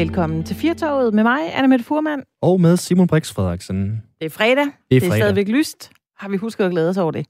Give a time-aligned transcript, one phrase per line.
[0.00, 2.22] Velkommen til Firtoget med mig, Anna Mette Furman.
[2.42, 4.02] Og med Simon Brix Frederiksen.
[4.20, 4.56] Det er fredag.
[4.56, 5.16] Det er, Det er fredag.
[5.18, 5.90] stadigvæk lyst.
[6.18, 7.26] Har vi husket at glæde os over det?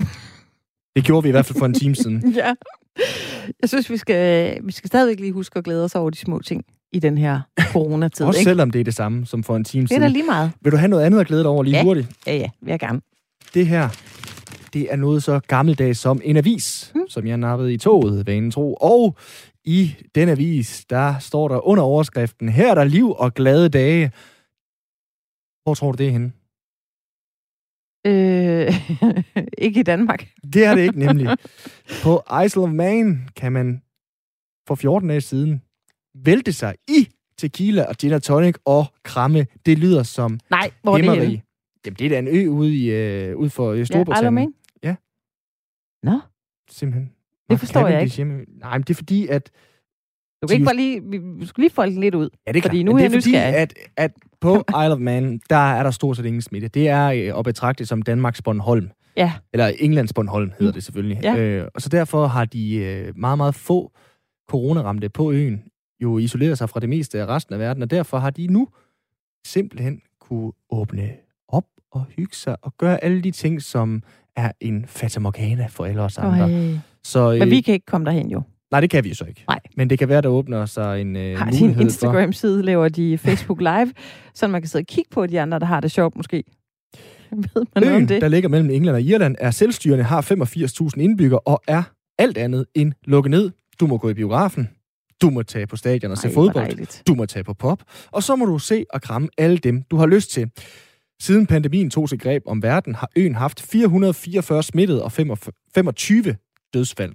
[0.96, 2.22] Det gjorde vi i hvert fald for en time siden.
[2.36, 2.52] Ja.
[3.62, 6.38] Jeg synes, vi skal, vi skal stadigvæk lige huske at glæde os over de små
[6.38, 8.26] ting i den her coronatid.
[8.26, 8.50] Også ikke?
[8.50, 10.12] selvom det er det samme som for en time Det er da siden.
[10.12, 10.50] lige meget.
[10.62, 11.82] Vil du have noget andet at glæde dig over lige Ja.
[11.82, 12.08] hurtigt?
[12.26, 13.00] Ja, ja, vil jeg gerne.
[13.54, 13.88] Det her,
[14.72, 17.00] det er noget så gammeldags som en avis, Hmm.
[17.02, 17.08] mm.
[17.08, 18.74] som jeg nappede i toget, vanen tro.
[18.80, 19.16] Og
[19.64, 24.12] i den avis, der står der under overskriften, her er der liv og glade dage.
[25.62, 26.32] Hvor tror du det er henne?
[28.06, 28.72] Øh,
[29.66, 30.28] ikke i Danmark.
[30.52, 31.26] Det er det ikke nemlig.
[32.04, 33.82] På Isle of Man kan man
[34.68, 35.62] for 14 dage siden
[36.14, 37.08] vælte sig i
[37.38, 39.46] tequila og gin og tonic og kramme.
[39.66, 41.42] Det lyder som Nej, hvor er det henne?
[41.86, 43.86] Jamen, det er da en ø ude, i, øh, ude for øh, Ja, Isle of
[43.86, 44.34] Storbritannien.
[44.34, 44.54] Man?
[44.82, 44.96] Ja.
[46.02, 46.20] Nå,
[46.70, 47.12] Simpelthen.
[47.52, 48.38] Det forstår jeg Cavendish Hjemme.
[48.60, 49.50] Nej, men det er fordi, at...
[50.42, 51.00] du kan ikke bare lige...
[51.38, 52.28] Vi skulle lige folde lidt ud.
[52.46, 52.84] Ja, det er Fordi klart.
[52.86, 55.82] nu men er det jeg er fordi, at, at på Isle of Man, der er
[55.82, 56.68] der stort set ingen smitte.
[56.68, 58.90] Det er øh, at betragte som Danmarks Bornholm.
[59.16, 59.32] Ja.
[59.52, 60.74] Eller Englands Bornholm hedder Mm.
[60.74, 61.18] det selvfølgelig.
[61.22, 61.36] Ja.
[61.36, 63.92] Øh, og så derfor har de øh, meget, meget få
[64.50, 65.62] coronaramte på øen
[66.02, 68.68] jo isoleret sig fra det meste af resten af verden, og derfor har de nu
[69.46, 71.10] simpelthen kunne åbne
[71.48, 74.02] op og hygge sig og gøre alle de ting, som
[74.36, 76.42] er en fatamorgana for alle os andre.
[76.44, 76.74] Øj.
[77.04, 78.42] Så, øh, Men vi kan ikke komme derhen jo.
[78.70, 79.44] Nej, det kan vi jo så ikke.
[79.48, 79.60] Nej.
[79.76, 81.80] Men det kan være, der åbner sig en øh, Har mulighed for...
[81.80, 83.92] Instagram-side, laver de Facebook Live,
[84.34, 86.44] så man kan sidde og kigge på de andre, der har det sjovt måske.
[87.54, 88.20] Ved man Øen, det?
[88.20, 91.82] der ligger mellem England og Irland, er selvstyrende, har 85.000 indbyggere og er
[92.18, 93.50] alt andet end lukket ned.
[93.80, 94.68] Du må gå i biografen,
[95.22, 97.02] du må tage på stadion og se Ej, hvor fodbold, dejligt.
[97.06, 99.96] du må tage på pop, og så må du se og kramme alle dem, du
[99.96, 100.50] har lyst til.
[101.20, 106.36] Siden pandemien tog sig greb om verden, har øen haft 444 smittede og 25
[106.74, 107.12] dødsfald.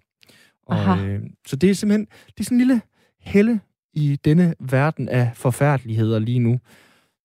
[0.67, 1.05] Og, Aha.
[1.05, 2.81] øh, så det er simpelthen det er sådan en lille
[3.21, 3.59] helle
[3.93, 6.59] i denne verden af forfærdeligheder lige nu.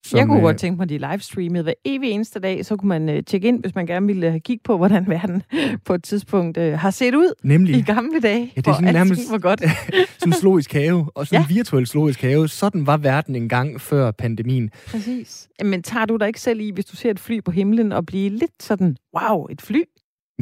[0.06, 2.76] Som, jeg kunne øh, godt tænke mig, at de livestreamede hver evig eneste dag, så
[2.76, 5.42] kunne man øh, tjekke ind, hvis man gerne ville øh, kigge på, hvordan verden
[5.86, 7.76] på et tidspunkt øh, har set ud Nemlig.
[7.76, 9.60] i gamle dage, Ja, det er sådan nærmest- var godt.
[10.18, 11.46] sådan en zoologisk have, og sådan Ja.
[11.50, 12.48] en virtuel zoologisk have.
[12.48, 14.70] Sådan var verden engang før pandemien.
[14.86, 15.48] Præcis.
[15.64, 18.06] Men tager du dig ikke selv i, hvis du ser et fly på himlen, og
[18.06, 19.80] blive lidt sådan, wow, et fly?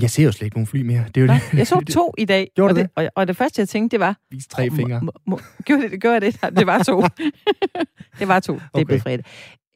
[0.03, 1.05] Jeg ser jo slet ikke nogen fly mere.
[1.15, 1.59] Det er jo Nå, det.
[1.59, 3.95] jeg så to i dag, Gjorde og, du det, og, og det første, jeg tænkte,
[3.95, 4.19] det var...
[4.31, 5.01] Vis tre Må- fingre.
[5.03, 6.41] Må, må, gjorde det, gjorde jeg det?
[6.59, 7.03] Det var to.
[8.19, 8.55] det var to.
[8.55, 8.85] Det er Okay.
[8.85, 9.25] blevet fredag.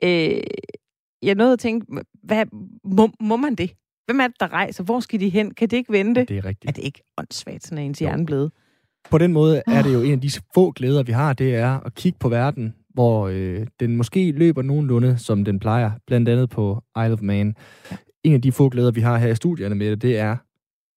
[0.04, 0.42] Øh,
[1.22, 1.86] jeg nåede at tænke,
[2.22, 2.44] hvad,
[2.84, 3.70] må, må man det?
[4.06, 4.84] Hvem er det, der rejser?
[4.84, 5.54] Hvor skal de hen?
[5.54, 6.20] Kan det ikke vente?
[6.24, 6.76] Det er Er rigtigt.
[6.76, 8.52] det ikke åndssvagt, sådan er ens hjerne blevet?
[9.10, 11.80] På den måde er det jo en af de få glæder, vi har, det er
[11.86, 16.50] at kigge på verden, hvor øh, den måske løber nogenlunde, som den plejer, blandt andet
[16.50, 17.54] på Isle of Man.
[18.24, 20.36] En af de få glæder, vi har her i studierne med det, det er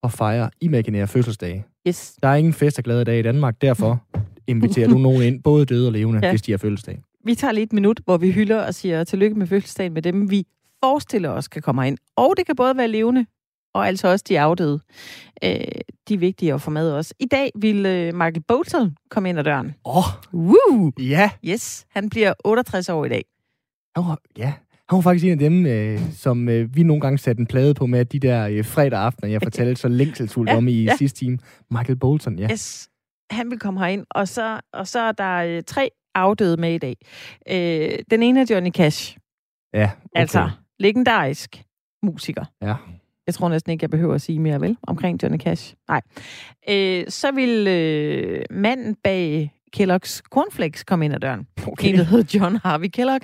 [0.04, 1.66] at fejre imaginære fødselsdage.
[1.88, 2.16] Yes.
[2.24, 4.04] Der er ingen fest og glade dage i Danmark, derfor
[4.48, 6.30] inviterer du nogen ind, både døde og levende, Ja.
[6.32, 7.02] hvis de har fødselsdag.
[7.26, 10.32] Vi tager lige et minut, hvor vi hylder og siger tillykke med fødselsdagen med dem,
[10.32, 10.46] vi
[10.84, 11.98] forestiller os kan komme ind.
[12.16, 13.26] Og det kan både være levende,
[13.74, 14.80] og altså også de afdøde.
[15.44, 15.52] Øh,
[16.08, 17.14] de er vigtige at få med også.
[17.20, 19.74] I dag vil øh, Michael Bolton komme ind ad døren.
[19.86, 20.92] Åh, oh, Woo!
[21.00, 21.30] ja.
[21.46, 23.26] Yes, han bliver 68 år i dag.
[23.96, 24.54] Han var, ja,
[24.90, 27.74] han var faktisk en af dem, øh, som øh, vi nogle gange satte en plade
[27.74, 30.96] på med de der øh, fredag aftener, jeg fortalte så længselsfuldt Ja, om i ja.
[30.98, 31.38] sidste time.
[31.72, 32.48] Michael Bolton, ja.
[32.52, 32.90] Yes,
[33.32, 36.78] han vil komme herind, og så, og så er der øh, tre afdøde med i
[36.78, 36.96] dag.
[37.52, 39.18] Øh, den ene er Johnny Cash,
[39.74, 40.22] Ja, okay.
[40.22, 40.50] altså
[40.80, 41.64] legendarisk
[42.04, 42.46] musiker.
[42.62, 42.76] Ja.
[43.28, 44.78] Jeg tror næsten ikke, jeg behøver at sige mere, vel?
[44.84, 45.74] Omkring Johnny Cash.
[45.88, 46.02] Nej.
[46.70, 51.48] Øh, så vil øh, manden bag Kellogg's Cornflakes komme ind ad døren.
[51.68, 51.90] Okay.
[51.90, 53.22] En, der hedder John Harvey Kellogg.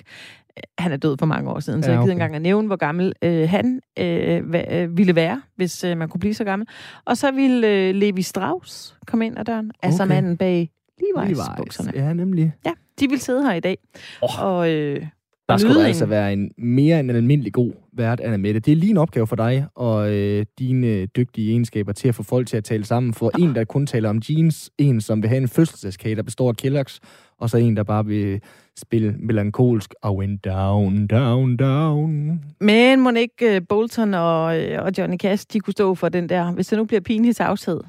[0.58, 2.12] Øh, Han er død for mange år siden, så Ja, jeg gider okay.
[2.12, 5.98] ikke engang at nævne, hvor gammel øh, han øh, hva, øh, ville være, hvis øh,
[5.98, 6.68] man kunne blive så gammel.
[7.06, 9.72] Og så vil øh, Levi Strauss komme ind ad døren.
[9.84, 10.14] Altså Okay.
[10.16, 10.70] manden bag
[11.02, 11.58] Levi's, Levi's.
[11.58, 11.92] bukserne.
[11.96, 12.54] Ja, nemlig.
[12.66, 13.78] Ja, de vil sidde her i dag.
[14.24, 14.44] Åh.
[14.46, 15.06] Og øh,
[15.50, 18.60] Der skulle der altså være en mere end en almindelig god vært, Anna Mette.
[18.60, 22.24] Det er lige en opgave for dig og øh, dine dygtige egenskaber til at få
[22.24, 23.14] folk til at tale sammen.
[23.14, 26.50] For en, der kun taler om jeans, en, som vil have en fødselsdagskage, der består
[26.50, 27.00] af Kellogg's,
[27.40, 28.42] og så en, der bare vil
[28.78, 32.42] spille melankolsk I went down, down, down.
[32.60, 36.30] Men må ikke uh, Bolton og, øh, og Johnny Cash, de kunne stå for den
[36.30, 37.82] der, hvis det nu bliver pinlig tavshed.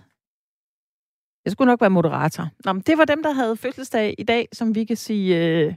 [1.44, 2.48] Jeg skulle nok være moderator.
[2.64, 5.74] Nå, men det var dem, der havde fødselsdag i dag, som vi kan sige uh,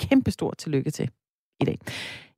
[0.00, 1.10] kæmpestort tillykke til
[1.60, 1.78] i dag.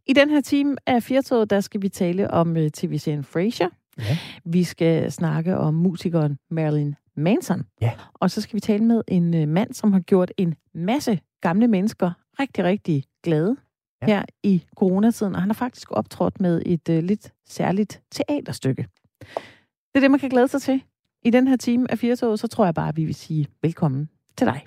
[0.06, 3.68] I den her time af Firtoget, der skal vi tale om uh, tv-serien Frasier.
[3.98, 4.18] Ja.
[4.44, 7.66] Vi skal snakke om musikeren Marilyn Manson.
[7.80, 7.92] Ja.
[8.14, 11.68] Og så skal vi tale med en uh, mand, som har gjort en masse gamle
[11.68, 13.56] mennesker rigtig, rigtig glade
[14.02, 14.06] Ja.
[14.06, 18.86] her i coronatiden, og han har faktisk optrådt med et øh, lidt særligt teaterstykke.
[19.20, 20.82] Det er det, man kan glæde sig til.
[21.24, 24.08] I den her time af Firtoget, så tror jeg bare, at vi vil sige velkommen
[24.36, 24.64] til dig.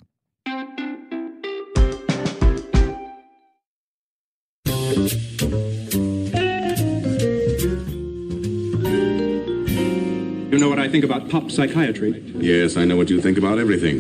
[10.82, 12.12] I think about pop psychiatry?
[12.38, 13.98] Yes, I know what you think about everything.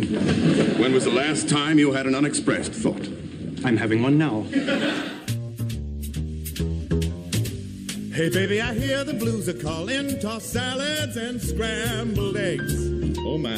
[0.81, 3.07] When was the last time you had an unexpressed thought?
[3.63, 4.45] I'm having one now.
[8.17, 10.19] Hey, baby, I hear the blues are calling.
[10.19, 12.73] Toss salads and scrambled eggs.
[13.19, 13.55] Oh, my.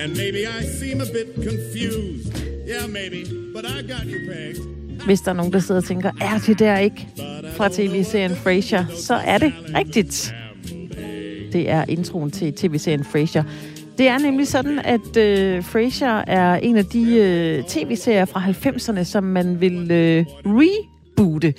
[0.00, 2.36] And maybe I seem a bit confused.
[2.66, 3.24] Yeah, maybe,
[3.54, 4.60] but I got you pegged.
[5.04, 7.08] Hvis der er nogen, der sidder og tænker, er det der ikke
[7.56, 10.34] fra tv-serien Frasier, så er det rigtigt.
[11.54, 13.44] Det er introen til tv-serien Frasier.
[13.98, 19.04] Det er nemlig sådan, at øh, Frasier er en af de øh, tv-serier fra 90'erne,
[19.04, 21.54] som man vil øh, reboote.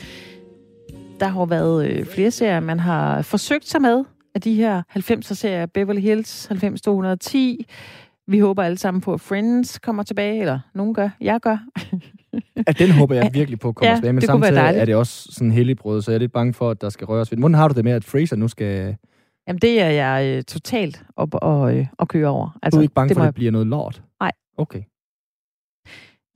[1.19, 4.03] Der har været øh, flere serier, man har forsøgt sig med
[4.36, 5.65] af de her 90'er-serier.
[5.65, 7.65] Beverly Hills 90210.
[8.27, 11.09] Vi håber alle sammen på, at Friends kommer tilbage, eller nogen gør.
[11.21, 11.57] Jeg gør.
[12.68, 15.51] At den håber jeg virkelig på kommer Ja, tilbage, men samtidig er det også sådan
[15.51, 17.38] helligbrød, så jeg er lidt bange for, at der skal røres ved.
[17.38, 18.95] Hvordan har du det med, at Fraser nu skal...
[19.47, 22.59] Jamen, det er jeg øh, totalt op og, øh, og køre over.
[22.63, 24.01] Altså, du er ikke bange det for, at jeg- det bliver noget lort?
[24.19, 24.31] Nej.
[24.57, 24.83] Okay.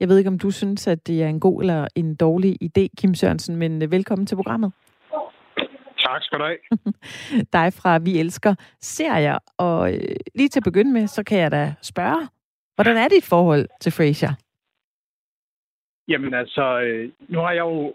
[0.00, 2.86] Jeg ved ikke, om du synes, at det er en god eller en dårlig idé,
[2.98, 4.72] Kim Sørensen, men øh, velkommen til programmet.
[5.98, 6.58] Tak skal du have.
[7.58, 9.38] Dig fra Vi Elsker serier.
[9.58, 12.28] Og øh, lige til at begynde med, så kan jeg da spørge,
[12.74, 14.32] hvordan er dit forhold til Frasier?
[16.08, 17.94] Jamen altså, øh, nu har jeg jo...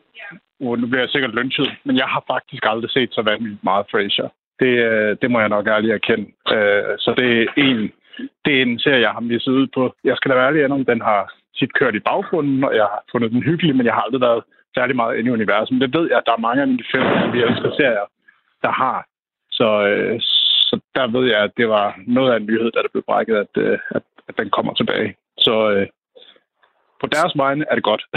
[0.60, 3.86] Uh, nu bliver jeg sikkert lynchet, men jeg har faktisk aldrig set så vanvittigt meget
[3.92, 4.30] Frasier.
[4.60, 6.28] Det, øh, det må jeg nok ærligt erkende.
[6.56, 7.92] Øh, så det er en,
[8.46, 9.96] det er en serie, jeg har misset ud på.
[10.04, 13.04] Jeg skal da være ærlig om, den har tit kørt i baggrunden, og jeg har
[13.12, 14.44] fundet den hyggelig, men jeg har aldrig været
[14.76, 15.72] særlig meget inde i universet.
[15.72, 18.08] Men det ved jeg, at der er mange af mine som vi elsker serier,
[18.64, 19.08] der har.
[19.52, 20.16] Så, øh,
[20.68, 23.36] så der ved jeg, at det var noget af en nyhed, da det blev brækket,
[23.36, 25.16] at, øh, at, at den kommer tilbage.
[25.38, 25.86] Så
[27.02, 28.04] på deres vegne er det godt.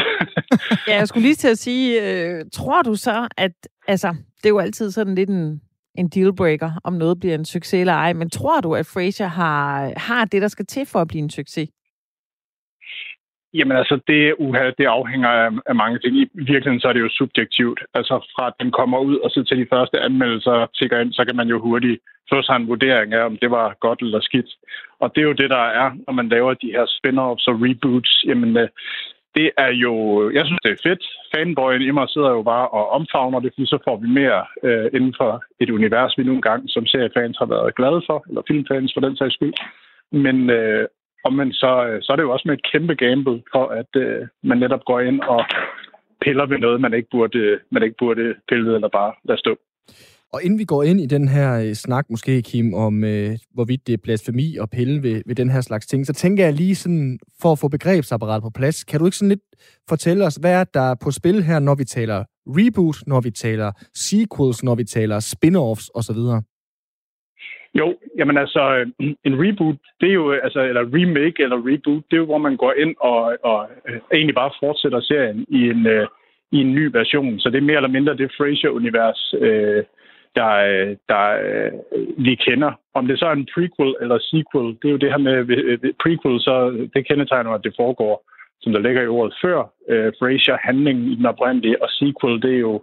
[0.88, 3.52] Ja, jeg skulle lige til at sige, øh, tror du så, at...
[3.88, 5.61] Altså, det er jo altid sådan lidt en,
[6.00, 9.93] en dealbreaker, om noget bliver en succes eller ej, men tror du, at Frasier har,
[9.97, 11.69] har det, der skal til for at blive en succes?
[13.55, 16.17] Jamen altså, det, uha, det afhænger af, af mange ting.
[16.17, 17.81] I virkeligheden så er det jo subjektivt.
[17.95, 21.25] Altså fra at den kommer ud og så til de første anmeldelser tigger ind, så
[21.25, 22.00] kan man jo hurtigt
[22.31, 24.50] få sig en vurdering af, om det var godt eller skidt.
[25.00, 28.25] Og det er jo det, der er, når man laver de her spin-offs og reboots.
[28.27, 28.69] Jamen, øh,
[29.35, 29.95] det er jo...
[30.31, 31.05] Jeg synes, det er fedt.
[31.35, 34.91] Fanboyen i mig sidder jo bare og omfavner det, fordi så får vi mere øh,
[34.97, 38.93] inden for et univers, vi nu engang som seriefans har været glade for, eller filmfans
[38.95, 39.55] for den sags skyld.
[40.13, 40.89] Men øh,
[41.31, 44.27] men så, øh, så er det jo også med et kæmpe gamble for, at øh,
[44.43, 45.45] man netop går ind og
[46.21, 49.57] piller ved noget, man ikke burde, man ikke burde pille ved, eller bare lade stå.
[50.33, 53.87] Og inden vi går ind i den her øh, snak, måske, Kim, om øh, hvorvidt
[53.87, 56.75] det er blasfemi og pille ved, ved den her slags ting, så tænker jeg lige
[56.75, 59.47] sådan, for at få begrebsapparatet på plads, kan du ikke sådan lidt
[59.89, 63.73] fortælle os, hvad er der på spil her, når vi taler reboot, når vi taler
[63.95, 66.21] sequels, når vi taler spin-offs osv.?
[67.75, 67.89] Jo,
[68.19, 68.63] jamen altså,
[69.29, 72.57] en reboot, det er jo, altså, eller remake eller reboot, det er jo, hvor man
[72.57, 76.07] går ind og, og øh, egentlig bare fortsætter serien i en, øh,
[76.53, 77.39] i en ny version.
[77.39, 79.85] Så det er mere eller mindre det Frasier-univers, øh,
[80.40, 80.52] der,
[81.12, 81.25] der
[82.26, 82.73] vi kender.
[82.95, 85.35] Om det så er en prequel eller sequel, det er jo det her med
[86.02, 86.54] prequel, så
[86.95, 88.14] det kendetegner, at det foregår,
[88.61, 89.59] som der ligger i ordet før.
[89.88, 92.83] Øh, Frasier, handlingen i den oprindelige, og sequel, det er jo,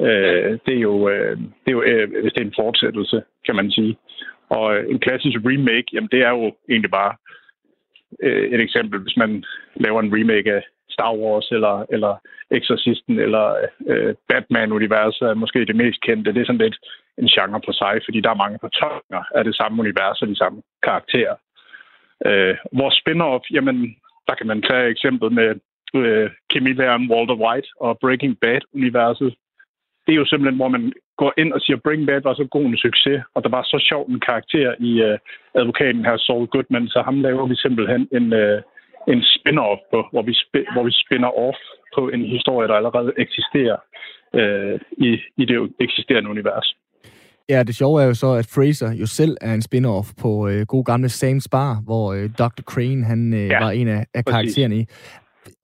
[0.00, 3.56] øh, det er jo, øh, det er jo øh, hvis det er en fortsættelse, kan
[3.56, 3.96] man sige.
[4.48, 7.14] Og øh, en klassisk remake, jamen det er jo egentlig bare
[8.22, 9.44] øh, et eksempel, hvis man
[9.76, 12.16] laver en remake af Star Wars eller, eller
[12.50, 13.44] Exorcisten eller
[13.86, 16.32] øh, Batman-universet er måske det mest kendte.
[16.32, 16.78] Det er sådan lidt
[17.18, 20.36] en genre på sig, fordi der er mange fortolkninger af det samme univers og de
[20.36, 21.36] samme karakterer.
[22.26, 23.96] Øh, vores spin-off, jamen
[24.28, 25.48] der kan man tage eksemplet med
[25.94, 29.34] øh, kemilæren Walter White og Breaking Bad-universet.
[30.06, 32.64] Det er jo simpelthen, hvor man går ind og siger, Breaking Bad var så god
[32.64, 35.18] en succes, og der var så sjov en karakter i øh,
[35.54, 38.62] advokaten her, Saul Goodman, så ham laver vi simpelthen en, øh,
[39.12, 41.58] en spin-off på, hvor vi, sp- hvor vi spinner off
[41.96, 43.78] på en historie, der allerede eksisterer
[44.38, 45.10] øh, i,
[45.42, 46.76] i det eksisterende univers.
[47.48, 50.66] Ja, det sjove er jo så, at Fraser jo selv er en spin-off på øh,
[50.66, 52.62] god gamle Sam's Bar, hvor øh, Dr.
[52.62, 54.86] Crane han øh, ja, var en af, af karaktererne i.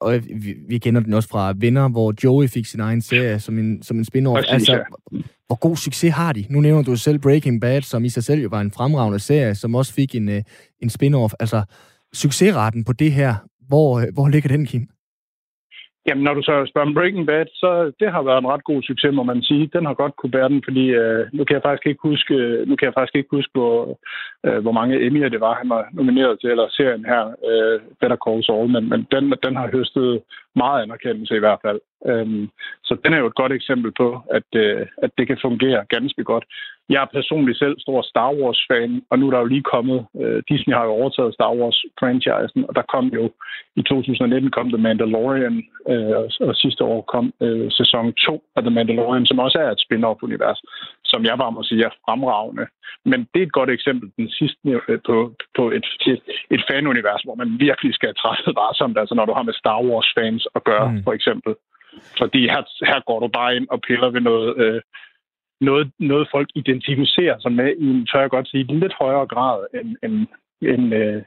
[0.00, 3.38] Og øh, vi, vi kender den også fra Venner, hvor Joey fik sin egen serie
[3.38, 4.35] som en, som en spin-off.
[4.35, 5.18] Præcis, altså, ja.
[5.47, 6.44] hvor god succes har de?
[6.50, 9.54] Nu nævner du selv Breaking Bad, som i sig selv jo var en fremragende serie,
[9.54, 10.42] som også fik en, øh,
[10.82, 11.32] en spin-off.
[11.40, 11.62] Altså,
[12.12, 13.35] succesraten på det her,
[13.69, 14.88] hvor, øh, hvor ligger den, Kim?
[16.07, 18.83] Jamen, når du så spørger om Breaking Bad, så det har været en ret god
[18.83, 19.71] succes, må man sige.
[19.76, 22.35] Den har godt kunne bære den, fordi øh, nu kan jeg faktisk ikke huske,
[22.69, 23.99] nu kan jeg faktisk ikke huske, hvor,
[24.47, 28.16] øh, hvor mange Emmy'er det var, han var nomineret til, eller serien her, øh, Better
[28.25, 30.23] Call Saul, men, men den, den har høstet
[30.56, 31.80] meget anerkendelse i hvert fald.
[32.06, 32.49] Øhm,
[32.85, 36.25] så den er jo et godt eksempel på, at, øh, at det kan fungere ganske
[36.25, 36.44] godt.
[36.88, 40.42] Jeg er personligt selv stor Star Wars-fan, og nu er der jo lige kommet, øh,
[40.49, 43.30] Disney har jo overtaget Star Wars-franchisen, og der kom jo,
[43.76, 45.56] i 2019 kom The Mandalorian,
[45.88, 49.70] øh, og, og sidste år kom øh, sæson 2 af The Mandalorian, som også er
[49.70, 50.61] et spin-off-univers,
[51.12, 52.67] som jeg bare må sige er fremragende.
[53.05, 55.17] Men det er et godt eksempel, den sidste øh, på,
[55.57, 56.23] på et, et,
[56.55, 60.47] et fanunivers, hvor man virkelig skal træffe varsomt, altså når du har med Star Wars-fans
[60.55, 61.02] at gøre, mm.
[61.05, 61.55] for eksempel.
[62.21, 64.81] Fordi her, her går du bare ind og piller ved noget, øh,
[65.61, 69.59] noget, noget folk identificerer sig med i en, tør jeg godt sige, lidt højere grad
[69.75, 70.26] end, end,
[70.62, 71.23] end, øh,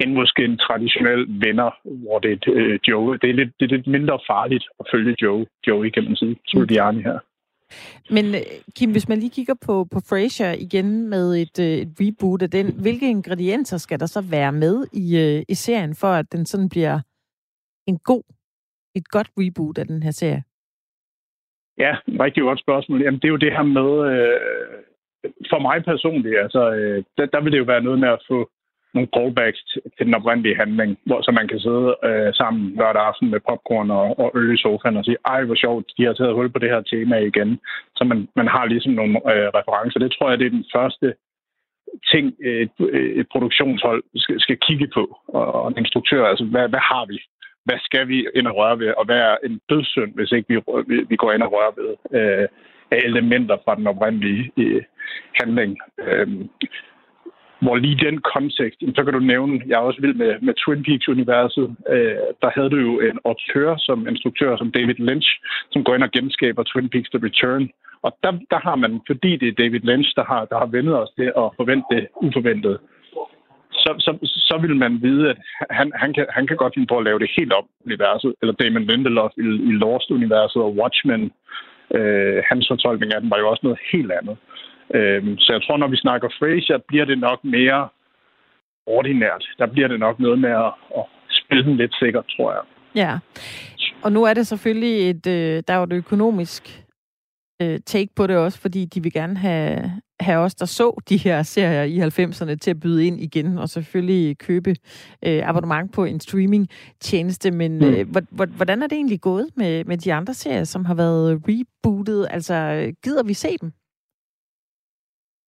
[0.00, 3.18] end måske en traditionel venner, hvor det er et, øh, Joe.
[3.18, 5.16] Det er, lidt, det er lidt mindre farligt at følge
[5.66, 7.18] Joe, kan man sige, Giuliani her.
[8.10, 8.40] Men øh,
[8.76, 12.50] Kim, hvis man lige kigger på, på Frasier igen med et, øh, et reboot af
[12.50, 16.46] den, hvilke ingredienser skal der så være med i, øh, i serien, for at den
[16.46, 17.00] sådan bliver
[17.86, 18.22] en god,
[18.94, 20.42] et godt reboot af den her serie?
[21.78, 23.02] Ja, rigtig godt spørgsmål.
[23.02, 24.82] Jamen, det er jo det her med, øh,
[25.50, 28.50] for mig personligt, altså, øh, der, der vil det jo være noget med at få
[28.94, 29.60] nogle callbacks
[29.96, 33.90] til den oprindelige handling, hvor så man kan sidde øh, sammen lørdag aften med popcorn
[33.90, 36.58] og, og øl i sofaen og sige, ej, hvor sjovt, de har taget hul på
[36.58, 37.50] det her tema igen.
[37.96, 39.98] Så man, man har ligesom nogle øh, referencer.
[40.00, 41.14] Det tror jeg, det er den første
[42.12, 42.76] ting, et,
[43.20, 47.18] et produktionshold skal, skal kigge på, og, og en instruktør, altså, hvad, hvad har vi?
[47.64, 50.56] Hvad skal vi ind og røre ved, og hvad er en dødssynd, hvis ikke vi,
[50.86, 52.48] vi, vi går ind og rører ved øh,
[52.90, 54.82] af elementer fra den oprindelige øh,
[55.40, 55.78] handling.
[55.98, 56.28] Øh,
[57.64, 60.82] hvor lige den kontekst, så kan du nævne, jeg er også vild med, med Twin
[60.86, 65.28] Peaks-universet, øh, der havde du jo en autør som instruktør, som David Lynch,
[65.72, 67.64] som går ind og genskaber Twin Peaks The Return.
[68.02, 70.94] Og der, der har man, fordi det er David Lynch, der har, der har vendet
[71.02, 72.78] os til at forvente det uforventede,
[73.84, 74.12] så, så,
[74.48, 75.38] så vil man vide, at
[75.70, 78.54] han, han, kan, han kan godt finde på at lave det helt op universet, eller
[78.54, 81.32] Damon Lindelof i, i Lost-universet og Watchmen.
[81.94, 84.36] Øh, hans fortolkning af den var jo også noget helt andet.
[84.94, 87.88] Øhm, så jeg tror, når vi snakker Frasier, bliver det nok mere
[88.86, 89.44] ordinært.
[89.58, 92.62] Der bliver det nok noget med at, at spille den lidt sikkert, tror jeg.
[92.94, 93.18] Ja,
[94.02, 96.84] og nu er det selvfølgelig et, øh, der er jo et økonomisk
[97.62, 101.16] øh, take på det også, fordi de vil gerne have, have os, der så de
[101.16, 104.70] her serier i 90'erne, til at byde ind igen, og selvfølgelig købe
[105.26, 107.50] øh, abonnement på en streaming-tjeneste.
[107.50, 107.84] Men mm.
[107.84, 108.06] øh,
[108.56, 112.26] hvordan er det egentlig gået med, med de andre serier, som har været rebootet?
[112.30, 112.54] Altså,
[113.02, 113.72] gider vi se dem?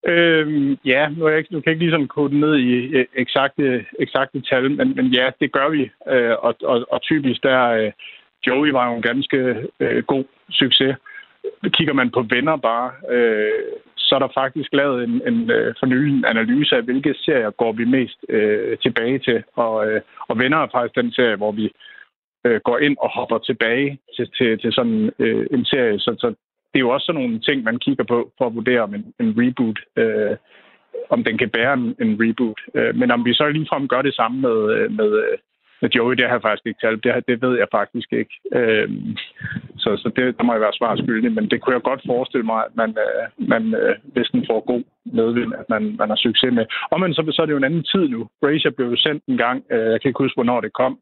[0.09, 2.73] Øhm, ja, nu, er jeg ikke, nu kan jeg ikke lige sådan kode ned i
[2.97, 5.91] øh, eksakte, eksakte tal, men, men ja, det gør vi.
[6.13, 7.93] Øh, og, og, og typisk der, øh,
[8.47, 9.39] Joey var jo en ganske
[9.81, 10.97] øh, god succes.
[11.69, 16.25] Kigger man på venner bare, øh, så er der faktisk lavet en, en øh, fornyelig
[16.27, 19.43] analyse af, hvilke serier går vi mest øh, tilbage til.
[19.55, 21.73] Og, øh, og venner er faktisk den serie, hvor vi
[22.45, 25.99] øh, går ind og hopper tilbage til, til, til sådan øh, en serie.
[25.99, 26.35] Så, så
[26.71, 29.05] det er jo også sådan nogle ting, man kigger på for at vurdere, om en,
[29.21, 30.37] en reboot, øh,
[31.11, 32.61] om den kan bære en, en reboot.
[32.75, 35.39] Øh, men om vi så ligefrem gør det samme med, øh, med, øh,
[35.83, 37.05] med Joey, det har jeg faktisk ikke talt.
[37.05, 38.35] Det, det ved jeg faktisk ikke.
[38.59, 38.89] Øh,
[39.83, 41.33] så så det, der må jeg være svar skyldig.
[41.33, 44.61] Men det kunne jeg godt forestille mig, at man, øh, man øh, hvis den får
[44.73, 46.67] god medvind, at man, man har succes med.
[46.91, 48.29] Og men så, så er det jo en anden tid nu.
[48.43, 49.59] Brazier blev jo sendt en gang.
[49.73, 50.99] Øh, jeg kan ikke huske, hvornår det kom.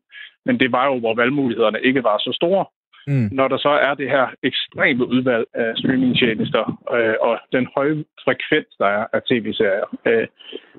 [0.46, 2.64] Men det var jo, hvor valgmulighederne ikke var så store.
[3.06, 3.28] Mm.
[3.32, 6.64] Når der så er det her ekstreme udvalg af streamingtjenester
[6.96, 10.26] øh, og den høje frekvens, der er af tv-serier, øh,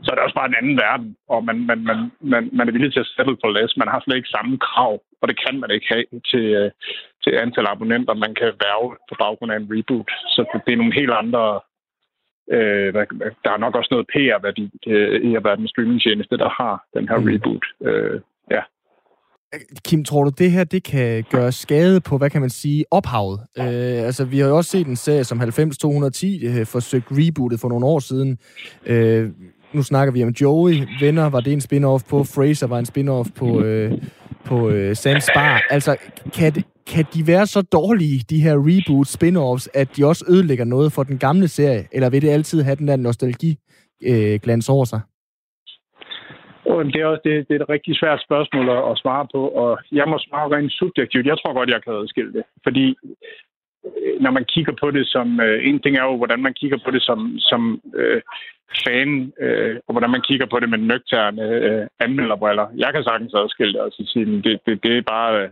[0.03, 2.71] så er det også bare en anden verden, og man, man, man, man, man er
[2.71, 3.77] villig til at sætte for læs.
[3.77, 6.71] Man har slet ikke samme krav, og det kan man ikke have til, øh,
[7.23, 10.11] til antal abonnenter, man kan værve på baggrund af en reboot.
[10.35, 11.59] Så det er nogle helt andre
[12.51, 12.93] Øh,
[13.43, 17.07] der er nok også noget PR-værdi øh, i at være den streamingtjeneste, der har den
[17.09, 17.25] her mm.
[17.29, 17.65] reboot.
[17.81, 18.61] Øh, ja.
[19.85, 23.39] Kim, tror du, det her det kan gøre skade på, hvad kan man sige, ophavet?
[23.57, 23.65] Øh,
[24.05, 25.45] altså, vi har jo også set en serie som 90-210
[26.45, 28.37] øh, forsøgt rebootet for nogle år siden.
[28.85, 29.29] Øh,
[29.73, 30.87] nu snakker vi om Joey.
[30.99, 32.23] Venner var det en spin-off på.
[32.23, 33.91] Fraser var en spin-off på, øh,
[34.45, 35.61] på øh, Sands Bar.
[35.69, 35.95] Altså,
[36.33, 40.65] kan, det, kan de være så dårlige, de her reboot spin-offs, at de også ødelægger
[40.65, 41.87] noget for den gamle serie?
[41.91, 44.99] Eller vil det altid have den der nostalgi-glans øh, over sig?
[46.65, 49.79] Det er, også, det, det er et rigtig svært spørgsmål at, at svare på, og
[49.91, 51.25] jeg må svare rent subjektivt.
[51.25, 52.95] Jeg tror godt, jeg kan adskille det, fordi
[53.85, 55.39] øh, når man kigger på det som...
[55.41, 58.21] Øh, en ting er jo, hvordan man kigger på det som, som øh,
[58.85, 62.67] fan, øh, og hvordan man kigger på det med nøgterne øh, anmelderbriller.
[62.75, 65.49] Jeg kan sagtens adskille det, altså sige, det, det, det er bare øh,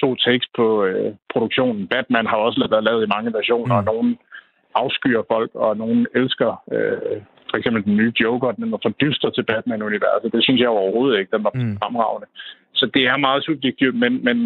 [0.00, 1.88] to takes på øh, produktionen.
[1.88, 3.78] Batman har også været lavet i mange versioner, mm.
[3.78, 4.18] og nogen
[4.74, 9.30] afskyer folk, og nogen elsker øh, for eksempel den nye Joker, den var for dyster
[9.30, 10.32] til Batman-universet.
[10.32, 11.36] Det synes jeg overhovedet ikke.
[11.36, 11.76] Den var mm.
[11.78, 12.26] fremragende.
[12.74, 14.36] Så det er meget subjektivt, men, men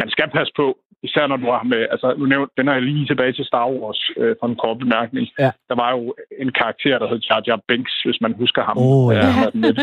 [0.00, 0.78] man skal passe på.
[1.02, 4.10] især når du har med, altså nu nævnte, den er lige tilbage til Star Wars
[4.16, 5.28] øh, fra en kort bemærkning.
[5.38, 5.50] Ja.
[5.68, 8.76] Der var jo en karakter, der hed Jar Jar Binks, hvis man husker ham.
[8.78, 9.28] Åh, ja.
[9.54, 9.76] Øh,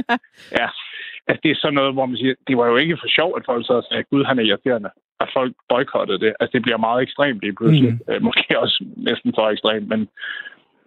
[0.60, 0.68] ja.
[1.28, 3.44] Altså, det er sådan noget, hvor man siger, det var jo ikke for sjov, at
[3.46, 4.90] folk så sagde, gud, han er irriterende.
[5.20, 6.34] At folk boykottede det.
[6.40, 7.92] Altså, det bliver meget ekstremt lige pludselig.
[7.94, 8.00] Mm.
[8.10, 10.08] Øh, måske også næsten for ekstremt, men,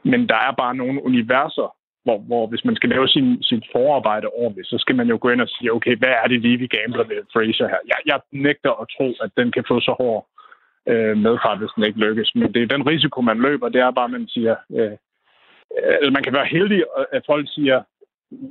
[0.05, 1.75] men der er bare nogle universer,
[2.09, 5.29] hvor, hvor hvis man skal lave sin, sit forarbejde ordentligt, så skal man jo gå
[5.31, 7.81] ind og sige, okay, hvad er det lige, vi gambler med Fraser her?
[7.93, 10.23] Jeg, jeg nægter at tro, at den kan få så hård
[10.93, 12.31] øh, medfart, hvis den ikke lykkes.
[12.35, 14.97] Men det er den risiko, man løber, det er bare, at man siger, øh,
[16.01, 16.81] eller man kan være heldig,
[17.17, 17.79] at folk siger,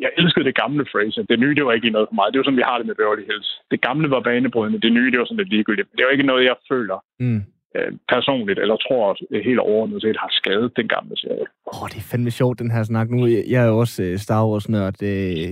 [0.04, 1.24] jeg elskede det gamle Fraser.
[1.30, 2.26] Det nye, det var ikke noget for mig.
[2.28, 3.50] Det er jo sådan, vi har det med Beverly Hills.
[3.72, 4.82] Det gamle var banebrydende.
[4.86, 5.92] Det nye, det var sådan lidt ligegyldigt.
[5.92, 7.42] Det er jo ikke noget, jeg føler Mm
[7.76, 11.46] øh, personligt, eller tror at helt overordnet set har skadet den gamle serie.
[11.68, 13.26] Åh, oh, det er fandme sjovt, den her snak nu.
[13.26, 15.48] Jeg er jo også øh, Star Wars-nørd, øh,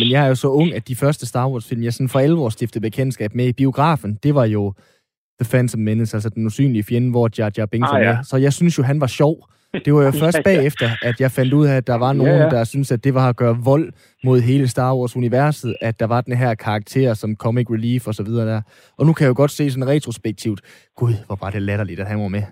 [0.00, 2.48] men jeg er jo så ung, at de første Star Wars-film, jeg sådan for alvor
[2.48, 4.72] stiftede bekendtskab med i biografen, det var jo
[5.40, 8.18] The Phantom Menace, altså den usynlige fjende, hvor Jar Jar Binks Ah, ja.
[8.22, 9.36] Så jeg synes jo, han var sjov.
[9.84, 12.42] Det var jo først bagefter, at jeg fandt ud af, at der var nogen, Ja,
[12.42, 12.50] ja.
[12.50, 13.92] der syntes, at det var at gøre vold
[14.24, 18.22] mod hele Star Wars-universet, at der var den her karakter som comic relief og så
[18.22, 18.62] videre der.
[18.98, 20.60] Og nu kan jeg jo godt se sådan retrospektivt,
[20.96, 22.42] gud, hvor var det latterligt, at han var med.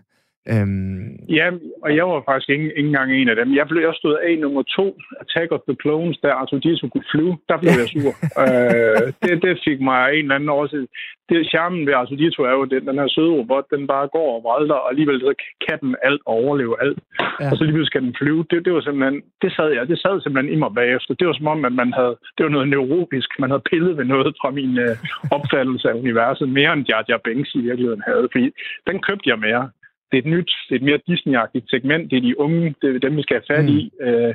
[0.53, 1.51] Øhm, Ja,
[1.83, 3.57] og jeg var faktisk ikke, ikke engang en af dem.
[3.57, 4.87] Jeg, blev, jeg stod af nummer to,
[5.21, 7.39] Attack of the Clones, der Artudiso kunne flyve.
[7.49, 8.13] Der blev jeg sur.
[8.43, 10.87] øh, det, det fik mig en eller anden også.
[11.29, 14.43] Det, charmen ved Artudiso er jo, den, den her søde robot, den bare går og
[14.45, 15.33] vralder, og alligevel så
[15.67, 16.99] kan den alt og overleve alt.
[17.41, 17.51] Ja.
[17.51, 18.45] Og så lige skal den flyve.
[18.51, 21.15] Det, det var simpelthen, det sad, jeg, det sad simpelthen i mig bagefter.
[21.15, 23.29] Det var som om, at man havde, det var noget neurotisk.
[23.39, 24.95] Man havde pillet ved noget fra min øh,
[25.37, 28.29] opfattelse af universet, mere end Jar Jar Binks i virkeligheden havde.
[28.33, 28.47] Fordi
[28.89, 29.65] den købte jeg mere
[30.11, 32.11] det er et nyt, det er et mere Disney-agtigt segment.
[32.11, 33.93] Det er de unge, det er dem, vi skal have fat i.
[34.01, 34.35] Øh,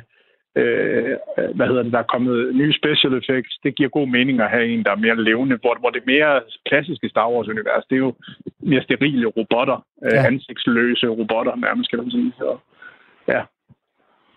[0.56, 1.16] øh,
[1.56, 3.58] hvad hedder det, der er kommet nye special effects.
[3.64, 6.40] Det giver god mening at have en, der er mere levende, hvor, hvor det mere
[6.68, 8.14] klassiske Star Wars-univers, det er jo
[8.62, 10.08] mere sterile robotter, Ja.
[10.14, 10.26] ja.
[10.26, 12.32] ansigtsløse robotter nærmest, kan man sige.
[12.38, 12.56] Så,
[13.28, 13.42] ja.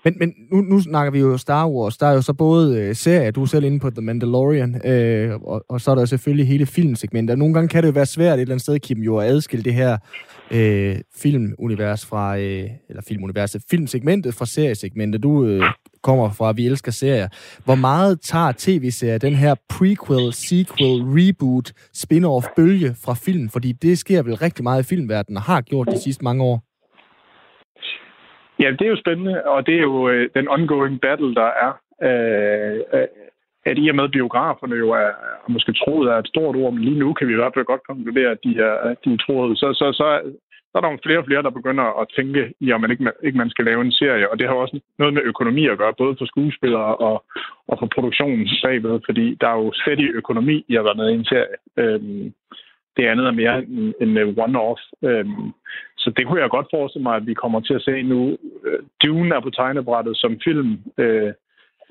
[0.08, 1.98] Men, men nu, nu snakker vi jo Star Wars.
[1.98, 5.36] Der er jo så både øh, serier, du er selv inde på The Mandalorian, øh,
[5.42, 7.32] og, og så er der jo selvfølgelig hele filmsegmentet.
[7.32, 9.28] Og nogle gange kan det jo være svært et eller andet sted, Kim, jo at
[9.28, 9.98] adskille det her
[10.52, 15.24] øh, filmunivers fra, øh, eller filmuniverset, filmsegmentet fra seriesegmentet.
[15.24, 15.64] Du øh,
[16.04, 17.28] kommer fra Vi Elsker Serier.
[17.66, 23.50] Hvor meget tager tv-serier den her prequel, sequel, reboot, spin-off bølge fra film?
[23.50, 26.67] Fordi det sker vel rigtig meget i filmverdenen, og har gjort de sidste mange år.
[28.60, 31.72] Ja, det er jo spændende, og det er jo øh, den ongoing battle, der er.
[32.08, 33.08] Øh, øh,
[33.66, 35.12] at i og med biograferne jo er,
[35.46, 37.66] er måske troet er et stort ord, men lige nu kan vi i hvert fald
[37.66, 39.58] godt konkludere, at de er, de er troet.
[39.60, 40.08] Så, så, så,
[40.74, 43.12] så er der jo flere og flere, der begynder at tænke i, om man ikke,
[43.24, 44.32] ikke man skal lave en serie.
[44.32, 47.18] Og det har også noget med økonomi at gøre, både for skuespillere og,
[47.68, 51.10] og for produktionen bagved, fordi der er jo slet i økonomi i at være med
[51.10, 51.56] i en serie.
[51.78, 52.34] Øhm,
[52.98, 54.82] det andet er mere en, en one-off.
[55.10, 55.48] Øhm,
[56.08, 58.38] så det kunne jeg godt forestille mig, at vi kommer til at se nu.
[58.66, 61.34] Øh, Dune er på tegnebrættet som film øh,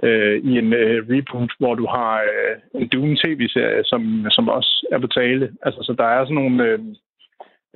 [0.03, 4.87] øh, i en øh, reboot, hvor du har øh, en Dune tv-serie, som, som også
[4.93, 5.53] er på tale.
[5.63, 6.65] Altså, så der er sådan nogle...
[6.65, 6.79] Øh,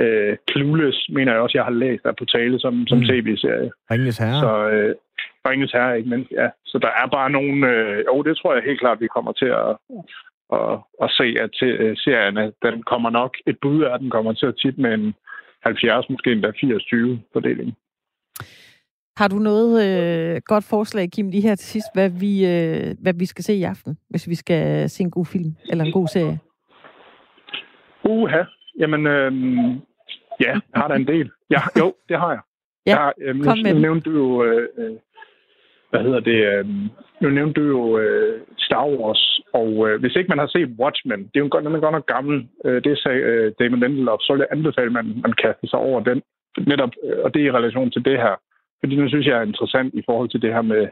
[0.03, 3.05] øh, Clueless, mener jeg også, jeg har læst, er på tale som, som Mm.
[3.05, 3.71] tv-serie.
[3.91, 4.41] Ringenes Herre.
[4.41, 4.95] Så øh,
[5.49, 6.49] Ringens Herre, ikke mindst, ja.
[6.65, 7.69] Så der er bare nogle...
[7.73, 9.73] Øh, jo, det tror jeg helt klart, vi kommer til at,
[10.53, 13.33] at, at se, at til, øh, serierne, den kommer nok...
[13.47, 15.15] Et bud er, at den kommer til at tippe med en
[15.65, 17.77] 70, måske endda 80-20 fordeling.
[19.17, 23.15] Har du noget øh, godt forslag, Kim, lige her til sidst, hvad vi, øh, hvad
[23.15, 26.09] vi skal se i aften, hvis vi skal se en god film eller en god
[26.09, 26.39] serie?
[28.05, 28.43] Uha,
[28.79, 29.33] jamen, øh,
[30.41, 31.31] ja, jeg har der en del.
[31.51, 32.41] Ja, jo, det har jeg.
[32.87, 33.83] Ja, jeg har, øh, kom med nu den.
[33.83, 34.97] nævnte du jo, øh, øh,
[35.91, 36.65] hvad hedder det, øh,
[37.21, 41.21] nu nævnte du jo øh, Star Wars, og øh, hvis ikke man har set Watchmen,
[41.21, 44.21] det er jo godt, den er godt nok gammel, øh, det sagde øh, Damon Lindelof,
[44.23, 46.23] så vil jeg anbefale, at man, man kaster sig over den,
[46.67, 48.35] netop, øh, og det er i relation til det her.
[48.81, 50.89] Fordi nu synes jeg er interessant i forhold til det her med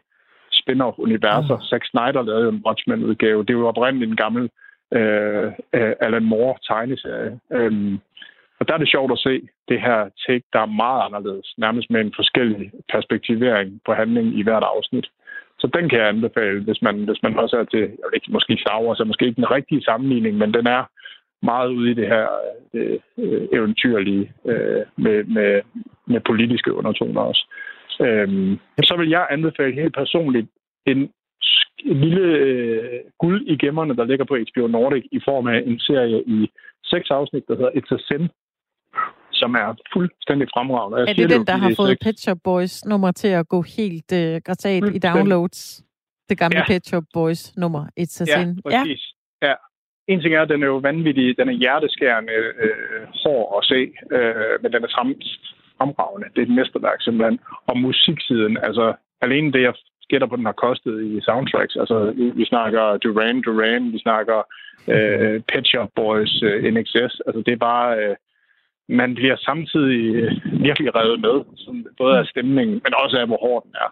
[0.53, 1.57] spin-off-universer.
[1.57, 1.63] Ah.
[1.71, 3.43] Zack Snyder lavede en Watchmen-udgave.
[3.43, 4.51] Det er jo oprindeligt en gammel
[4.95, 7.39] øh, øh, Alan Moore-tegneserie.
[7.53, 7.99] Øhm,
[8.61, 11.91] og der er det sjovt at se det her take, der er meget anderledes, nærmest
[11.91, 15.07] med en forskellig perspektivering på handlingen i hvert afsnit.
[15.59, 18.33] Så den kan jeg anbefale, hvis man, hvis man også er til, jeg ved ikke,
[18.33, 20.85] måske Star Wars er måske ikke den rigtige sammenligning, men den er
[21.43, 22.27] meget ude i det her
[22.75, 25.63] øh, øh eventyrlige øh, med, med,
[26.07, 27.45] med politiske undertoner også.
[28.01, 30.49] Øhm, så vil jeg anbefale helt personligt
[30.87, 31.11] en
[31.85, 35.79] en lille øh, guld i gemmerne, der ligger på HBO Nordic i form af en
[35.79, 36.51] serie i
[36.85, 38.29] seks afsnit, der hedder It's a Sin,
[39.43, 40.97] som er fuldstændig fremragende.
[40.99, 44.11] Jeg Er det den, der har fået Pet Shop Boys nummer til at gå helt
[44.23, 45.61] øh, grattat i downloads?
[46.29, 46.65] Det gamle Ja.
[46.67, 48.63] Pet Shop Boys nummer, It's a Ja, Sin.
[48.63, 49.03] præcis.
[49.43, 49.55] Ja.
[50.13, 52.33] en ting er, at den er jo vanvittig, den er hjerteskærende
[52.65, 53.81] øh, hård at se,
[54.17, 56.27] øh, men den er fremragende.
[56.35, 57.39] Det er et mesterværk simpelthen.
[57.67, 58.85] Og musiksiden, altså
[59.23, 59.75] alene det, jeg
[60.11, 61.77] gætter på, den har kostet i soundtracks.
[61.77, 64.39] Altså, vi, vi snakker Duran Duran, vi snakker
[64.95, 67.13] øh, Pet Shop Boys, øh, NXS.
[67.27, 67.99] Altså, det er bare...
[68.03, 68.17] Øh,
[68.89, 73.41] man bliver samtidig øh, virkelig revet med, sådan, både af stemningen, men også af, hvor
[73.47, 73.91] hård den er.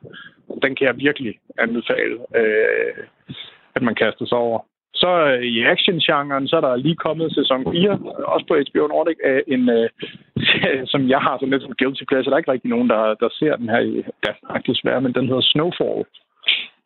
[0.62, 2.94] Den kan jeg virkelig anbefale, øh,
[3.74, 4.58] at man kaster sig over.
[4.94, 7.98] Så øh, i action-genren, så er der lige kommet sæson 4,
[8.34, 9.88] også på HBO Nordic, af en, øh,
[10.92, 12.30] som jeg har som lidt som guilty pleasure.
[12.30, 15.26] Der er ikke rigtig nogen, der, der ser den her i Danmark desværre, men den
[15.26, 16.04] hedder Snowfall.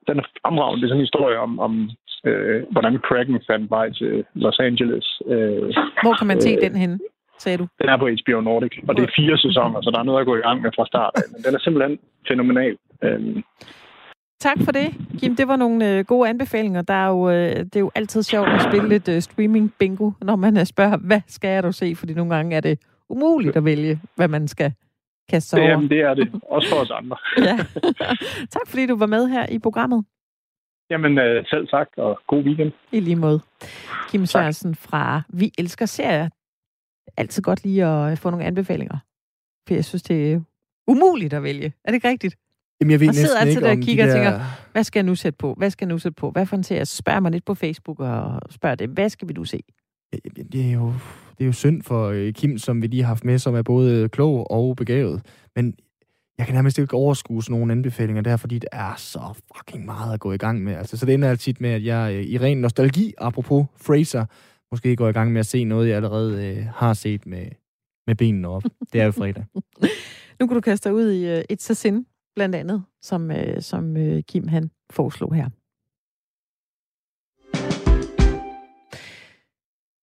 [0.08, 0.80] Den er fremragende.
[0.80, 1.90] Det er sådan en historie om, om
[2.28, 5.22] øh, hvordan Kraken fandt vej til Los Angeles.
[5.26, 5.62] Øh,
[6.04, 6.98] Hvor kan man se øh, den henne?
[7.42, 7.66] Sagde du?
[7.80, 10.26] Den er på HBO Nordic, og det er fire sæsoner, så der er noget at
[10.26, 11.22] gå i gang med fra start af.
[11.32, 11.98] Men den er simpelthen
[12.28, 12.76] fænomenal.
[13.04, 13.42] Øhm.
[14.40, 15.36] Tak for det, Kim.
[15.36, 16.82] Det var nogle øh, gode anbefalinger.
[16.82, 20.10] Der er jo, øh, det er jo altid sjovt at spille lidt øh, streaming bingo,
[20.20, 21.94] når man spørger, hvad skal jeg du se?
[21.96, 24.72] Fordi nogle gange er det umuligt at vælge, hvad man skal
[25.30, 25.70] kaste sig over.
[25.70, 26.30] Jamen, det er det.
[26.42, 27.16] Også for os andre.
[27.48, 27.56] ja.
[28.50, 30.04] tak fordi du var med her i programmet.
[30.90, 32.72] Jamen, selv tak, og god weekend.
[32.92, 33.40] I lige måde.
[34.08, 36.28] Kim Sørensen fra Vi Elsker Serier
[37.16, 38.98] altid godt lige at få nogle anbefalinger.
[39.68, 40.40] For jeg synes, det er
[40.86, 41.72] umuligt at vælge.
[41.84, 42.36] Er det ikke rigtigt?
[42.80, 44.30] Jamen, jeg ved og sidder altid der og kigger de og der...
[44.30, 44.40] tænker,
[44.72, 45.54] hvad skal jeg nu sætte på?
[45.54, 46.30] Hvad skal jeg nu sætte på?
[46.30, 46.86] Hvad for en serie?
[46.86, 49.60] Så spørger mig lidt på Facebook og spørger det, hvad skal vi nu se?
[50.52, 50.92] Det er jo,
[51.38, 53.62] det er jo synd for øh, Kim, som vi lige har haft med, som er
[53.62, 55.22] både klog og begavet.
[55.56, 55.74] Men
[56.38, 59.20] jeg kan nærmest ikke overskue sådan nogle anbefalinger der, fordi det er så
[59.56, 60.74] fucking meget at gå i gang med.
[60.74, 64.26] Altså, så det ender altid med, at jeg øh, i ren nostalgi, apropos Fraser,
[64.72, 67.46] måske går i gang med at se noget, jeg allerede øh, har set med,
[68.06, 68.62] med benene op.
[68.92, 69.44] Det er jo fredag.
[70.40, 73.96] nu kan du kaste dig ud i øh, et sin, blandt andet, som, øh, som
[73.96, 75.48] øh, Kim han foreslog her.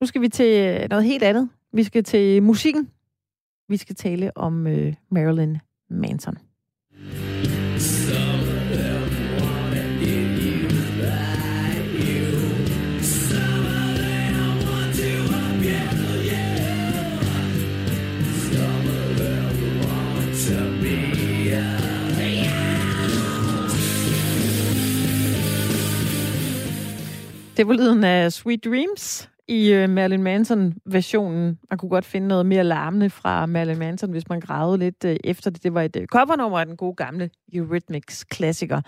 [0.01, 1.49] Nu skal vi til noget helt andet.
[1.73, 2.91] Vi skal til musikken.
[3.69, 5.57] Vi skal tale om øh, Marilyn
[5.89, 6.37] Manson.
[27.57, 31.59] Det var lyden af Sweet Dreams i uh, Marilyn Manson-versionen.
[31.69, 35.15] Man kunne godt finde noget mere larmende fra Marilyn Manson, hvis man gravede lidt uh,
[35.23, 35.63] efter det.
[35.63, 38.81] Det var et uh, covernummer af den gode gamle Eurythmics-klassiker.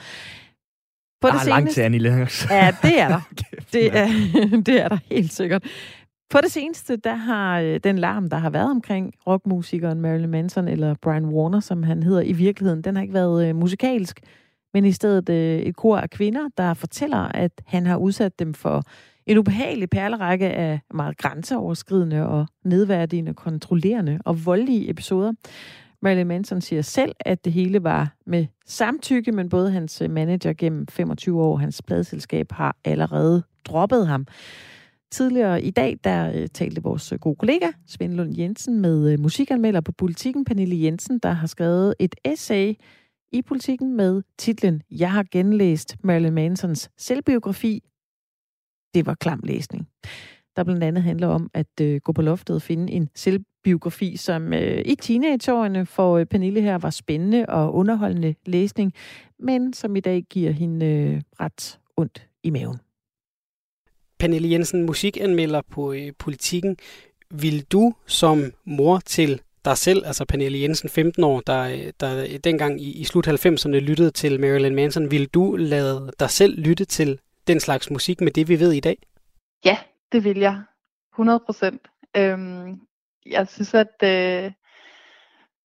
[1.22, 1.50] På der det er seneste...
[1.50, 2.50] langt til Annie Lennox.
[2.52, 3.22] Ja, det er der.
[3.74, 4.08] det, er,
[4.68, 5.64] det er der helt sikkert.
[6.30, 10.68] På det seneste, der har uh, den larm, der har været omkring rockmusikeren Marilyn Manson,
[10.68, 14.20] eller Brian Warner, som han hedder i virkeligheden, den har ikke været uh, musikalsk
[14.74, 18.54] men i stedet øh, et kor af kvinder, der fortæller, at han har udsat dem
[18.54, 18.84] for
[19.26, 25.34] en ubehagelig perlerække af meget grænseoverskridende og nedværdigende, kontrollerende og voldelige episoder.
[26.02, 30.54] Marilyn Manson siger selv, at det hele var med samtykke, men både hans øh, manager
[30.54, 34.28] gennem 25 år, hans pladselskab, har allerede droppet ham.
[35.12, 39.82] Tidligere i dag, der øh, talte vores øh, gode kollega, Svend Lund Jensen, med musikanmelder
[39.82, 42.74] på Politiken, Pernille Jensen, der har skrevet et essay
[43.32, 47.84] i politikken med titlen Jeg har genlæst Marilyn Mansons selvbiografi.
[48.94, 49.88] Det var klam læsning.
[50.56, 54.54] Der blandt andet handler om at øh, gå på loftet og finde en selvbiografi, som
[54.54, 58.94] øh, i teenageårene for øh, Pernille her var spændende og underholdende læsning,
[59.40, 62.78] men som i dag giver hende øh, ret ondt i maven.
[64.20, 66.78] Pernille Jensen, musikanmelder på øh, Politikken.
[67.32, 72.82] Vil du som mor til der selv, altså Pernille Jensen, 15 år, der, der dengang
[72.82, 77.20] i, i slut 90'erne lyttede til Marilyn Manson, ville du lade dig selv lytte til
[77.48, 78.98] den slags musik med det, vi ved i dag?
[79.66, 79.78] Ja,
[80.12, 80.62] det vil jeg.
[81.14, 81.88] 100 procent.
[82.18, 82.80] Øhm,
[83.26, 84.52] jeg synes, at øh,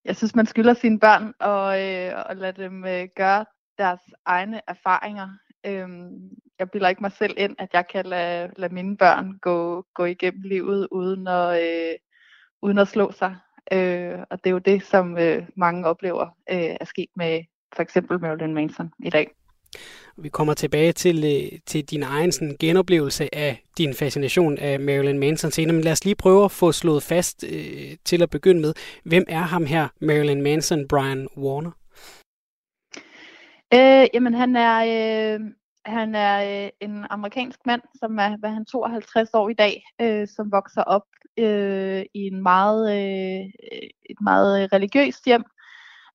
[0.05, 3.45] jeg synes, man skylder sine børn og, øh, og lade dem øh, gøre
[3.79, 5.29] deres egne erfaringer.
[5.67, 9.87] Øhm, jeg bilder ikke mig selv ind, at jeg kan lade, lade mine børn gå,
[9.95, 11.95] gå igennem livet uden at, øh,
[12.63, 13.37] uden at slå sig.
[13.73, 17.45] Øh, og det er jo det, som øh, mange oplever øh, er sket med
[17.77, 19.31] for eksempel Marilyn Manson i dag.
[20.17, 25.19] Vi kommer tilbage til, øh, til din egen sådan, genoplevelse af din fascination af Marilyn
[25.19, 28.61] Manson senere, men lad os lige prøve at få slået fast øh, til at begynde
[28.61, 28.75] med.
[29.05, 31.71] Hvem er ham her, Marilyn Manson, Brian Warner?
[33.75, 35.41] Øh, jamen, han er, øh,
[35.85, 40.29] han er øh, en amerikansk mand, som er hvad han 52 år i dag, øh,
[40.29, 41.03] som vokser op
[41.39, 43.51] øh, i en meget, øh,
[44.11, 45.45] et meget øh, religiøst hjem,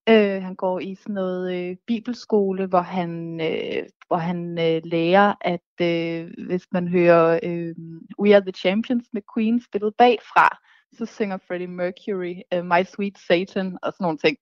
[0.10, 5.34] Øh, han går i sådan noget øh, bibelskole, hvor han, øh, hvor han øh, lærer,
[5.42, 7.76] at øh, hvis man hører øh,
[8.20, 10.58] We Are The Champions med Queen spillet bagfra,
[10.98, 14.38] så synger Freddie Mercury uh, My Sweet Satan og sådan nogle ting.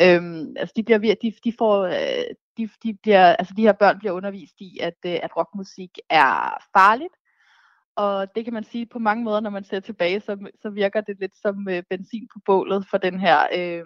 [0.00, 3.98] Øhm, altså de bliver de, de får øh, de, de bliver altså de her børn
[3.98, 7.14] bliver undervist i at at rockmusik er farligt.
[7.96, 11.00] Og det kan man sige på mange måder, når man ser tilbage, så, så virker
[11.00, 13.84] det lidt som øh, benzin på bålet for den her øh,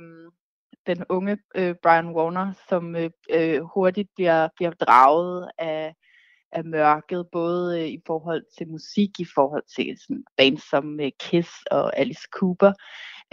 [0.86, 5.94] den unge øh, Brian Warner, som øh, øh, hurtigt bliver bliver draget af
[6.52, 11.10] af mørket, både øh, i forhold til musik, i forhold til sådan bands som øh,
[11.20, 12.72] Kiss og Alice Cooper.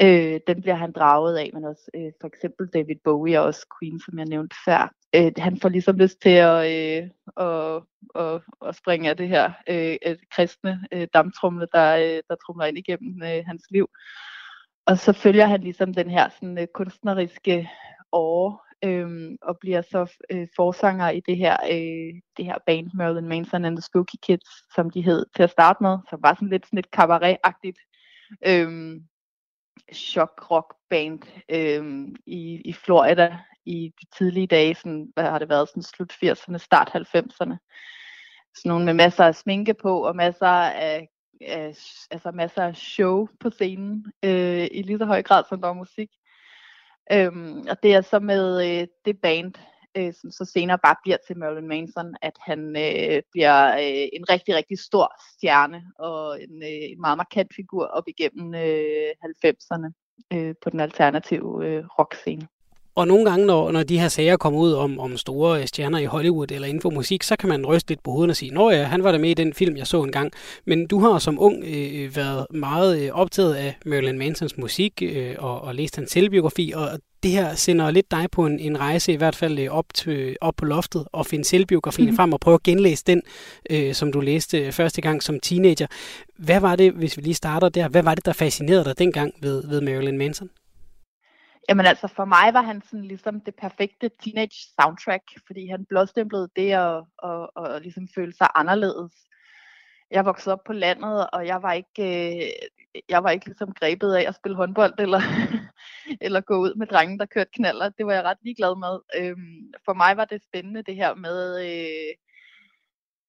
[0.02, 3.66] Øh, den bliver han draget af, men også øh, for eksempel David Bowie og også
[3.80, 4.97] Queen, som jeg nævnte før.
[5.15, 7.84] Øh, han får ligesom lyst til at, øh, at,
[8.15, 12.78] at, at springe af det her øh, kristne øh, damtrumle, der, øh, der trumler ind
[12.78, 13.89] igennem øh, hans liv.
[14.86, 17.70] Og så følger han ligesom den her sådan, øh, kunstneriske
[18.12, 23.28] åre øh, og bliver så øh, forsanger i det her, øh, det her band, Marilyn
[23.28, 25.98] Manson and the Spooky Kids, som de hed til at starte med.
[26.10, 27.80] Så var sådan lidt sådan et cabaret-agtigt
[28.46, 29.02] Øh,
[29.93, 35.69] shock-rock band øh, i, i Florida i de tidlige dage, sådan, hvad har det været,
[35.69, 37.58] sådan slut 80'erne, start 90'erne.
[38.56, 41.08] Sådan nogle med masser af sminke på, og masser af,
[41.41, 41.75] af
[42.12, 45.73] altså masser af show på scenen, øh, i lige så høj grad som der var
[45.73, 46.10] musik.
[47.12, 49.53] Øhm, og det er så med øh, det band,
[49.97, 54.30] øh, som så senere bare bliver til Marilyn Manson, at han øh, bliver øh, en
[54.30, 59.10] rigtig, rigtig stor stjerne og en, øh, en meget markant figur op igennem øh,
[59.45, 59.89] 90'erne
[60.34, 62.47] øh, på den alternative øh, rockscene.
[62.98, 66.06] Og nogle gange, når, når de her sager kommer ud om, om store stjerner i
[66.06, 68.72] Hollywood eller inden for musik, så kan man ryste lidt på hovedet og sige, nå
[68.72, 70.32] ja, han var der med i den film, jeg så engang.
[70.66, 75.36] Men du har som ung øh, været meget øh, optaget af Marilyn Mansons musik øh,
[75.38, 76.90] og, og læst hans selvbiografi, og
[77.24, 80.36] det her sender lidt dig på en, en rejse, i hvert fald øh, op, til,
[80.42, 82.16] op på loftet, og finde selvbiografien mm.
[82.16, 83.22] frem og prøve at genlæse den,
[83.70, 85.88] øh, som du læste første gang som teenager.
[86.38, 89.34] Hvad var det, hvis vi lige starter der, hvad var det, der fascinerede dig dengang
[89.42, 90.50] ved, ved Marilyn Manson?
[91.69, 96.49] Jamen altså, for mig var han sådan ligesom det perfekte teenage soundtrack, fordi han blåstemplede
[96.56, 99.13] det og, og, og ligesom føle sig anderledes.
[100.12, 102.51] Jeg voksede op på landet, og jeg var ikke, øh,
[103.10, 105.21] jeg var ikke ligesom grebet af at spille håndbold eller,
[106.25, 107.89] eller gå ud med drengen, der kørte knaller.
[107.89, 108.99] Det var jeg ret ligeglad med.
[109.19, 112.15] Øhm, for mig var det spændende det her med, øh,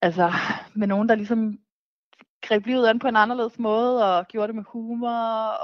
[0.03, 0.33] altså,
[0.74, 1.59] med nogen, der ligesom
[2.49, 5.21] greb livet an på en anderledes måde, og gjorde det med humor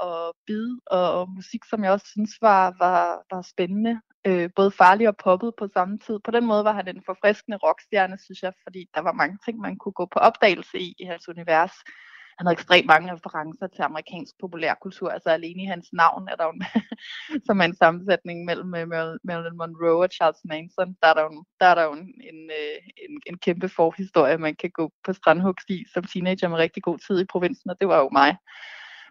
[0.07, 4.01] og bid og, og musik, som jeg også synes var, var, var spændende.
[4.27, 6.19] Øh, både farlig og poppet på samme tid.
[6.25, 9.59] På den måde var han en forfriskende rockstjerne, synes jeg, fordi der var mange ting,
[9.59, 11.75] man kunne gå på opdagelse i i hans univers
[12.37, 15.09] han havde ekstremt mange referencer til amerikansk populærkultur.
[15.09, 16.63] Altså alene i hans navn er der en,
[17.47, 18.87] som er en sammensætning mellem øh,
[19.23, 20.95] Marilyn Monroe og Charles Manson.
[21.01, 24.37] Der er der jo, der er der jo en, en, øh, en, en kæmpe forhistorie,
[24.37, 27.87] man kan gå på strandhugsti som teenager med rigtig god tid i provinsen, og det
[27.87, 28.37] var jo mig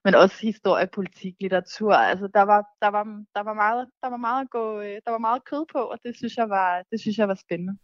[0.05, 1.93] men også historie, politik, litteratur.
[1.95, 3.05] Altså der var der var
[3.37, 5.99] der var meget der var meget at gå øh, der var meget kød på, og
[6.05, 7.75] det synes jeg var det synes jeg var spændende.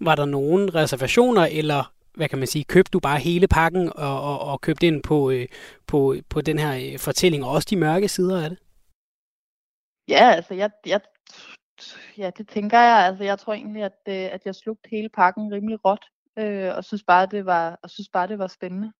[0.00, 4.22] Var der nogen reservationer eller hvad kan man sige, købte du bare hele pakken og,
[4.22, 5.46] og, og købte ind på, øh,
[5.86, 8.58] på, på den her øh, fortælling, og også de mørke sider af det?
[10.08, 11.00] Ja, altså jeg, jeg,
[12.18, 13.06] ja, det tænker jeg.
[13.06, 16.04] Altså jeg tror egentlig, at, øh, at jeg slugte hele pakken rimelig råt,
[16.38, 18.92] øh, og synes bare, det var, og synes bare, det var spændende.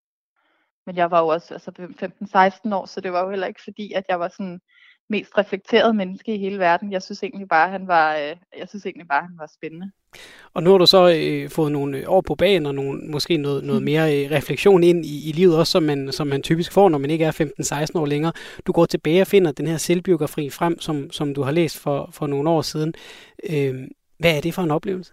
[0.86, 1.70] Men jeg var jo også altså
[2.70, 4.60] 15-16 år, så det var jo heller ikke fordi, at jeg var sådan
[5.08, 6.92] mest reflekteret menneske i hele verden.
[6.92, 9.90] Jeg synes egentlig bare, han var, øh, jeg synes egentlig bare, han var spændende.
[10.54, 13.64] Og nu har du så øh, fået nogle år på banen, og nogle, måske noget,
[13.64, 16.88] noget mere øh, refleksion ind i, i livet også, som man, som man typisk får,
[16.88, 18.32] når man ikke er 15-16 år længere.
[18.66, 22.08] Du går tilbage og finder den her selvbiografi frem, som, som du har læst for,
[22.12, 22.94] for nogle år siden.
[23.50, 23.88] Øh,
[24.18, 25.12] hvad er det for en oplevelse?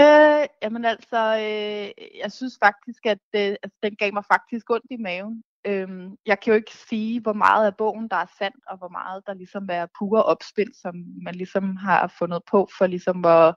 [0.00, 4.86] Øh, jamen altså, øh, jeg synes faktisk, at øh, altså, den gav mig faktisk ondt
[4.90, 5.42] i maven.
[5.66, 8.88] Øhm, jeg kan jo ikke sige, hvor meget af bogen, der er sandt, og hvor
[8.88, 13.54] meget der ligesom er pure opspind, som man ligesom har fundet på for ligesom at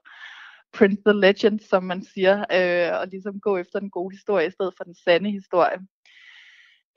[0.72, 4.50] print the legend, som man siger, øh, og ligesom gå efter den gode historie i
[4.50, 5.78] stedet for den sande historie.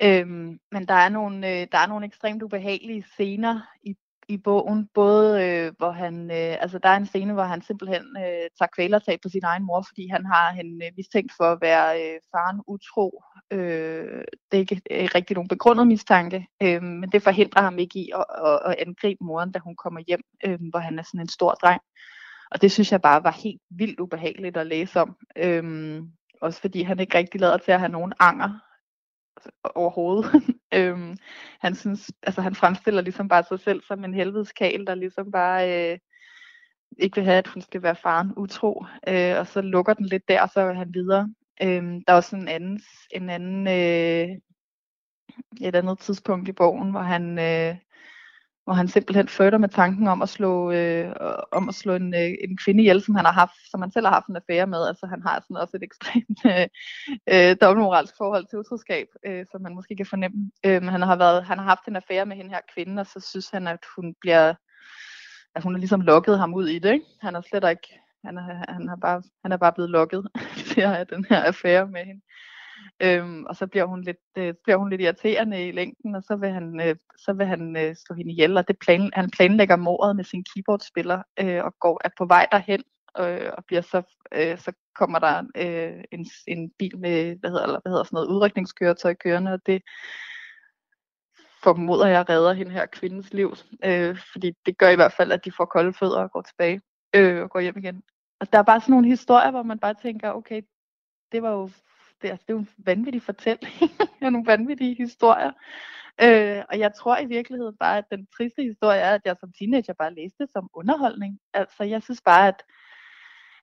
[0.03, 3.95] Øhm, men der er, nogle, øh, der er nogle ekstremt ubehagelige scener i
[4.29, 8.03] i bogen, både øh, hvor han, øh, altså der er en scene, hvor han simpelthen
[8.17, 11.57] øh, tager kvælertag på sin egen mor, fordi han har hende øh, mistænkt for at
[11.61, 13.23] være øh, faren utro.
[13.51, 17.99] Øh, det er ikke øh, rigtig nogen begrundet mistanke, øh, men det forhindrer ham ikke
[17.99, 21.21] i at, at, at angribe moren, da hun kommer hjem, øh, hvor han er sådan
[21.21, 21.81] en stor dreng.
[22.51, 25.15] Og det synes jeg bare var helt vildt ubehageligt at læse om.
[25.37, 26.01] Øh,
[26.41, 28.59] også fordi han ikke rigtig lader til at have nogen anger
[29.63, 30.31] overhovedet.
[30.73, 31.17] Øhm,
[31.59, 35.91] han synes, altså han fremstiller ligesom bare sig selv som en helvedeskal, der ligesom bare
[35.91, 35.99] øh,
[36.97, 40.27] ikke vil have, at hun skal være faren utro, øh, og så lukker den lidt
[40.27, 41.33] der, og så er han videre.
[41.63, 44.37] Øhm, der er også en anden, en anden øh,
[45.61, 47.75] et andet tidspunkt i bogen, hvor han, øh,
[48.65, 51.13] hvor han simpelthen flytter med tanken om at slå, øh,
[51.51, 54.05] om at slå en, øh, en kvinde ihjel, som han har haft, som han selv
[54.05, 54.87] har haft en affære med.
[54.87, 56.67] Altså han har sådan også et ekstremt øh,
[57.33, 60.51] øh dobbeltmoralsk forhold til utroskab, øh, som man måske kan fornemme.
[60.65, 63.07] Øh, men han har, været, han har haft en affære med hende her kvinde, og
[63.07, 64.53] så synes han, at hun bliver
[65.55, 66.93] at hun har ligesom lukket ham ud i det.
[66.93, 67.05] Ikke?
[67.21, 70.27] Han er slet ikke, han er, han er, bare, han er bare blevet lukket
[70.67, 72.21] siger jeg, den her affære med hende.
[72.99, 76.35] Øhm, og så bliver hun lidt, øh, bliver hun lidt irriterende i længden, og så
[76.35, 79.75] vil han, øh, så vil han øh, slå hende ihjel, og det plan, han planlægger
[79.75, 82.83] mordet med sin keyboardspiller, øh, og går er på vej derhen,
[83.19, 87.63] øh, og bliver så, øh, så kommer der øh, en, en bil med, hvad hedder,
[87.63, 89.81] eller, hvad hedder sådan noget, udrykningskøretøj kørende, og det
[91.63, 95.45] formoder jeg redder hende her kvindens liv, øh, fordi det gør i hvert fald, at
[95.45, 96.81] de får kolde fødder og går tilbage,
[97.15, 98.03] øh, og går hjem igen.
[98.39, 100.61] Og der er bare sådan nogle historier, hvor man bare tænker, okay,
[101.31, 101.69] det var jo
[102.25, 103.73] det, altså, det er jo en vanvittig fortælling,
[104.25, 105.51] og nogle vanvittige historier.
[106.21, 109.51] Øh, og jeg tror i virkeligheden bare, at den triste historie er, at jeg som
[109.59, 111.39] teenager bare læste det som underholdning.
[111.53, 112.63] Altså, jeg synes bare, at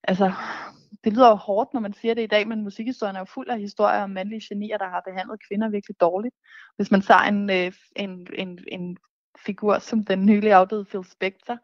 [0.03, 0.33] altså,
[1.05, 3.49] det lyder jo hårdt, når man siger det i dag, men musikhistorien er jo fuld
[3.49, 6.35] af historier om mandlige genier, der har behandlet kvinder virkelig dårligt.
[6.77, 8.97] Hvis man tager en, øh, en, en, en
[9.39, 11.59] figur som den nylig afdøde Phil Spector,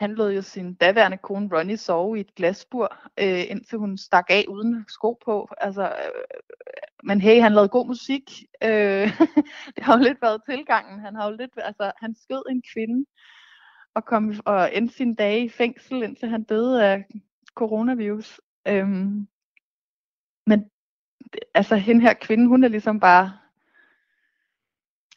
[0.00, 4.26] han lod jo sin daværende kone Ronnie sove i et glasbur, øh, indtil hun stak
[4.30, 5.48] af uden sko på.
[5.58, 6.40] Altså, øh,
[7.02, 8.44] men hey, han lavede god musik.
[8.62, 9.08] Øh,
[9.74, 11.00] det har jo lidt været tilgangen.
[11.00, 13.06] Han har jo lidt, altså, han skød en kvinde
[13.94, 17.04] og kom og endte sin dage i fængsel, indtil han døde af
[17.54, 18.40] coronavirus.
[18.68, 18.88] Øh,
[20.46, 20.70] men
[21.54, 23.38] altså, hende her kvinde, hun er ligesom bare,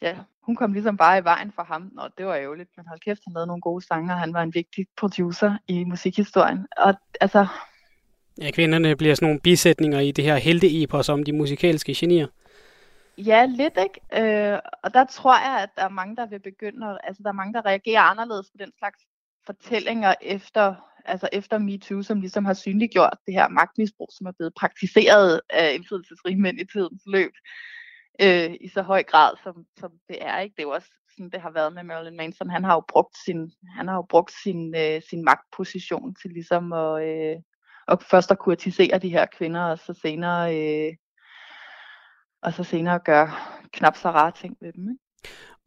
[0.02, 3.00] ja, hun kom ligesom bare i vejen for ham, og det var ærgerligt, men hold
[3.00, 6.66] kæft, han lavede nogle gode sange, og han var en vigtig producer i musikhistorien.
[6.76, 7.46] Og altså...
[8.40, 12.26] Ja, kvinderne bliver sådan nogle bisætninger i det her helteepos om de musikalske genier.
[13.18, 14.52] Ja, lidt, ikke?
[14.52, 17.28] Øh, og der tror jeg, at der er mange, der vil begynde, at, altså der
[17.28, 18.98] er mange, der reagerer anderledes på den slags
[19.46, 24.54] fortællinger efter, altså efter MeToo, som ligesom har synliggjort det her magtmisbrug, som er blevet
[24.54, 27.32] praktiseret af indflydelsesrige mænd i tidens løb
[28.22, 30.38] øh, i så høj grad, som, som det er.
[30.40, 30.54] Ikke?
[30.56, 32.50] Det er jo også sådan, det har været med Marilyn Manson.
[32.50, 36.72] Han har jo brugt sin, han har jo brugt sin, øh, sin magtposition til ligesom
[36.72, 37.36] at, øh,
[37.88, 40.96] at først at kurtisere de her kvinder, og så senere, øh,
[42.42, 43.30] og så senere gøre
[43.72, 44.90] knap så rare ting ved dem.
[44.90, 45.00] Ikke?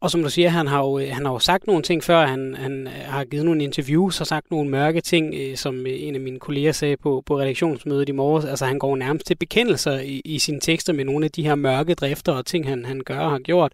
[0.00, 2.26] Og som du siger, han har jo, øh, han har jo sagt nogle ting før,
[2.26, 6.02] han, han øh, har givet nogle interviews og sagt nogle mørke ting, øh, som øh,
[6.02, 8.44] en af mine kolleger sagde på, på redaktionsmødet i morges.
[8.44, 11.54] Altså han går nærmest til bekendelser i, i sine tekster med nogle af de her
[11.54, 13.72] mørke drifter og ting, han, han gør og har gjort.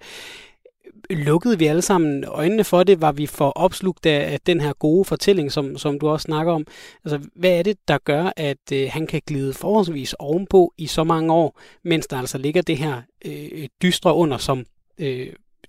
[1.10, 3.00] Lukkede vi alle sammen øjnene for det?
[3.00, 6.52] Var vi for opslugt af, af den her gode fortælling, som, som du også snakker
[6.52, 6.66] om?
[7.04, 11.04] Altså, hvad er det, der gør, at øh, han kan glide forholdsvis ovenpå i så
[11.04, 14.64] mange år, mens der altså ligger det her øh, dystre under, som
[14.98, 15.28] øh,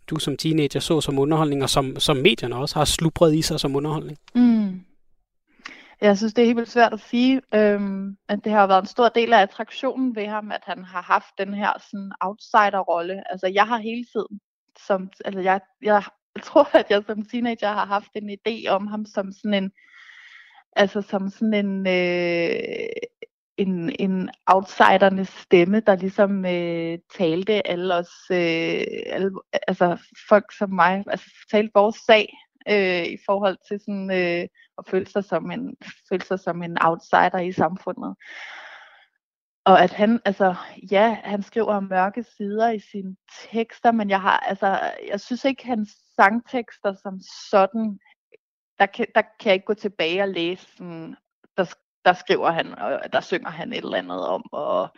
[0.09, 3.59] du som teenager så som underholdning, og som, som medierne også har slubret i sig
[3.59, 4.17] som underholdning?
[4.35, 4.81] Mm.
[6.01, 8.87] Jeg synes, det er helt vildt svært at sige, øhm, at det har været en
[8.87, 13.31] stor del af attraktionen ved ham, at han har haft den her sådan outsider-rolle.
[13.31, 14.39] Altså, jeg har hele tiden,
[14.87, 16.03] som, altså, jeg, jeg,
[16.43, 19.71] tror, at jeg som teenager har haft en idé om ham som sådan en,
[20.75, 22.59] altså som sådan en, øh,
[23.57, 29.31] en, en outsidernes stemme, der ligesom øh, talte alle os, øh, alle,
[29.67, 29.97] altså
[30.29, 32.33] folk som mig, altså talte vores sag
[32.69, 35.75] øh, i forhold til sådan øh, at føle sig som en
[36.09, 38.15] føle sig som en outsider i samfundet.
[39.65, 40.55] Og at han, altså,
[40.91, 43.15] ja, han skriver mørke sider i sine
[43.51, 47.19] tekster, men jeg har, altså, jeg synes ikke, hans sangtekster som
[47.51, 47.99] sådan,
[48.79, 51.15] der kan, der kan jeg ikke gå tilbage og læse sådan,
[51.57, 54.89] der, der skriver han, og der synger han et eller andet om at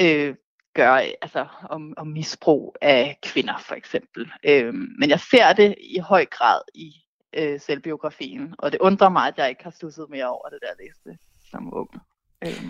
[0.00, 0.34] øh,
[0.74, 4.32] gøre, altså om, om misbrug af kvinder for eksempel.
[4.44, 6.92] Øh, men jeg ser det i høj grad i
[7.32, 10.84] øh, selvbiografien, og det undrer mig, at jeg ikke har stusset mere over det der
[10.84, 11.18] læste
[11.50, 11.90] som ung.
[12.44, 12.64] Øh.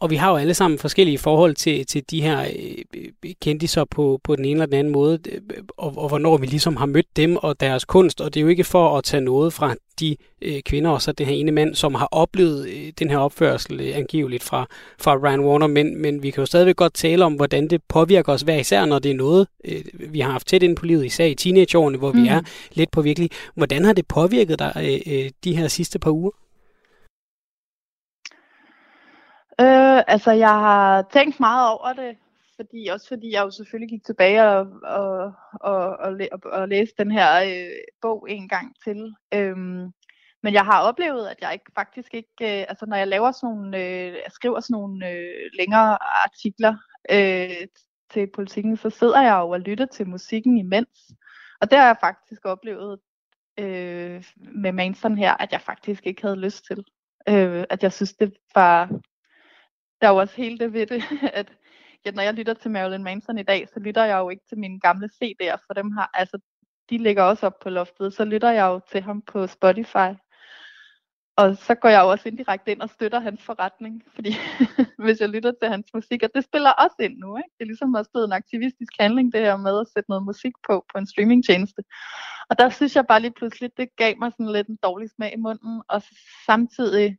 [0.00, 3.04] Og vi har jo alle sammen forskellige forhold til, til de her øh,
[3.42, 5.40] kendiser på, på den ene eller den anden måde, øh,
[5.76, 8.20] og, og hvornår vi ligesom har mødt dem og deres kunst.
[8.20, 11.12] Og det er jo ikke for at tage noget fra de øh, kvinder og så
[11.12, 14.66] det her ene mand, som har oplevet øh, den her opførsel øh, angiveligt fra,
[14.98, 18.32] fra Ryan Warner, men, men vi kan jo stadigvæk godt tale om, hvordan det påvirker
[18.32, 21.04] os hver især, når det er noget, øh, vi har haft tæt ind på livet,
[21.04, 22.22] især i teenageårene, hvor mm.
[22.22, 22.40] vi er
[22.72, 23.30] lidt på virkelig.
[23.54, 26.30] Hvordan har det påvirket dig øh, øh, de her sidste par uger?
[29.60, 32.16] Øh, altså, jeg har tænkt meget over det
[32.56, 36.94] fordi, også fordi jeg jo selvfølgelig gik tilbage og, og, og, og, og, og læste
[37.04, 37.70] den her øh,
[38.02, 39.14] bog en gang til.
[39.34, 39.92] Øhm,
[40.42, 43.56] men jeg har oplevet, at jeg ikke faktisk ikke, øh, altså når jeg laver sådan
[43.56, 46.76] nogle, øh, jeg skriver sådan nogle øh, længere artikler
[47.10, 47.66] øh,
[48.10, 51.12] til politikken, så sidder jeg jo og lytter til musikken imens.
[51.60, 53.00] Og det har jeg faktisk oplevet
[53.58, 56.84] øh, med Manson her, at jeg faktisk ikke havde lyst til.
[57.28, 58.90] Øh, at jeg synes, det var,
[60.00, 61.02] der var også hele det ved det,
[61.40, 61.52] at
[62.04, 64.58] ja, når jeg lytter til Marilyn Manson i dag, så lytter jeg jo ikke til
[64.58, 66.38] mine gamle CD'er, for dem har, altså,
[66.90, 70.10] de ligger også op på loftet, så lytter jeg jo til ham på Spotify.
[71.36, 74.32] Og så går jeg jo også indirekte ind og støtter hans forretning, fordi
[74.98, 77.50] hvis jeg lytter til hans musik, og det spiller også ind nu, ikke?
[77.58, 80.52] det er ligesom også blevet en aktivistisk handling, det her med at sætte noget musik
[80.68, 81.82] på, på en streamingtjeneste.
[82.50, 85.32] Og der synes jeg bare lige pludselig, det gav mig sådan lidt en dårlig smag
[85.34, 86.02] i munden, og
[86.46, 87.16] samtidig,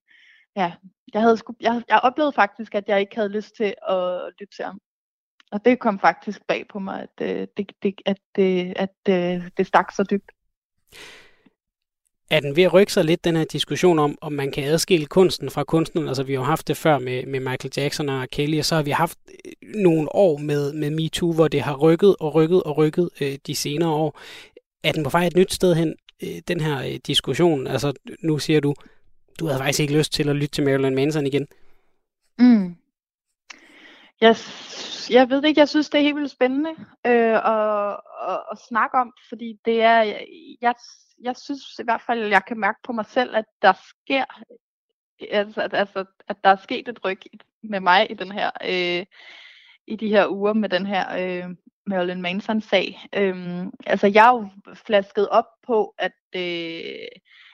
[0.57, 0.73] ja,
[1.13, 4.55] jeg, havde sku, jeg, jeg oplevede faktisk, at jeg ikke havde lyst til at lytte
[4.55, 4.79] til ham.
[5.51, 9.35] Og det kom faktisk bag på mig, at, øh, det, det, at, det, at det,
[9.35, 10.31] øh, det stak så dybt
[12.29, 15.05] er den ved at rykke sig lidt, den her diskussion om, om man kan adskille
[15.05, 16.07] kunsten fra kunstneren?
[16.07, 18.75] Altså, vi har jo haft det før med, med Michael Jackson og Kelly, og så
[18.75, 22.63] har vi haft øh, nogle år med, med MeToo, hvor det har rykket og rykket
[22.63, 24.19] og rykket øh, de senere år.
[24.83, 27.67] Er den på vej et nyt sted hen, øh, den her øh, diskussion?
[27.67, 27.93] Altså,
[28.23, 28.73] nu siger du,
[29.39, 31.47] du havde faktisk ikke lyst til at lytte til Marilyn Manson igen.
[32.39, 32.75] Mm.
[34.21, 34.35] Jeg,
[35.09, 36.69] jeg ved ikke, jeg synes, det er helt vildt spændende
[37.05, 37.91] øh, at,
[38.29, 40.01] at, at snakke om, fordi det er,
[40.61, 40.75] jeg,
[41.21, 44.25] jeg synes i hvert fald, at jeg kan mærke på mig selv, at der sker,
[45.31, 47.19] altså, at, altså, at der er sket et ryg
[47.63, 49.05] med mig i den her, øh,
[49.87, 53.07] i de her uger med den her øh, Marilyn Manson-sag.
[53.13, 57.07] Øh, altså, jeg er jo flasket op på, at, øh,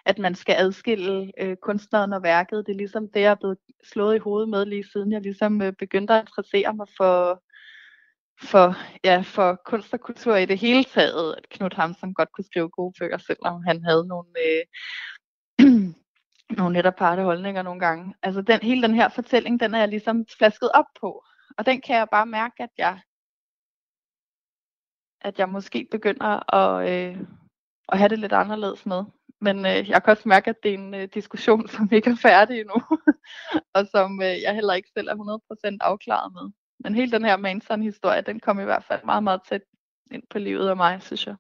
[0.06, 2.66] at man skal adskille øh, kunstneren og værket.
[2.66, 5.62] Det er ligesom det, jeg er blevet slået i hovedet med lige siden jeg ligesom
[5.62, 7.44] øh, begyndte at interessere mig for,
[8.42, 12.46] for, ja, for kunst og kultur i det hele taget, at Knud Hamsun godt kunne
[12.46, 14.64] skrive gode bøger, selvom han havde nogle, øh,
[16.60, 18.16] nogle netop aparte holdninger nogle gange.
[18.22, 21.24] Altså den, hele den her fortælling, den er jeg ligesom flasket op på.
[21.58, 23.00] Og den kan jeg bare mærke, at jeg,
[25.22, 27.18] at jeg måske begynder at, øh,
[27.90, 29.04] at have det lidt anderledes med.
[29.46, 32.16] Men øh, jeg kan også mærke, at det er en øh, diskussion, som ikke er
[32.16, 32.80] færdig endnu,
[33.76, 35.40] og som øh, jeg heller ikke selv er
[35.74, 36.52] 100% afklaret med.
[36.84, 39.62] Men hele den her Manson-historie, den kom i hvert fald meget, meget tæt
[40.12, 41.36] ind på livet af mig, synes jeg.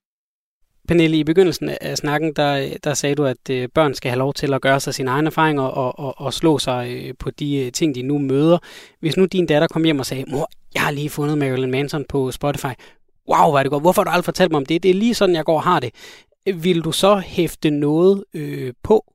[0.87, 4.33] Pernille, i begyndelsen af snakken, der, der sagde du, at øh, børn skal have lov
[4.33, 7.65] til at gøre sig sine egne erfaringer og, og, og slå sig øh, på de
[7.65, 8.57] øh, ting, de nu møder.
[8.99, 12.05] Hvis nu din datter kom hjem og sagde, mor, jeg har lige fundet Marilyn Manson
[12.09, 12.73] på Spotify.
[13.29, 13.83] Wow, hvor er det godt.
[13.83, 14.83] Hvorfor har du aldrig fortalt mig om det?
[14.83, 15.93] Det er lige sådan, jeg går og har det.
[16.45, 19.13] Vil du så hæfte noget øh, på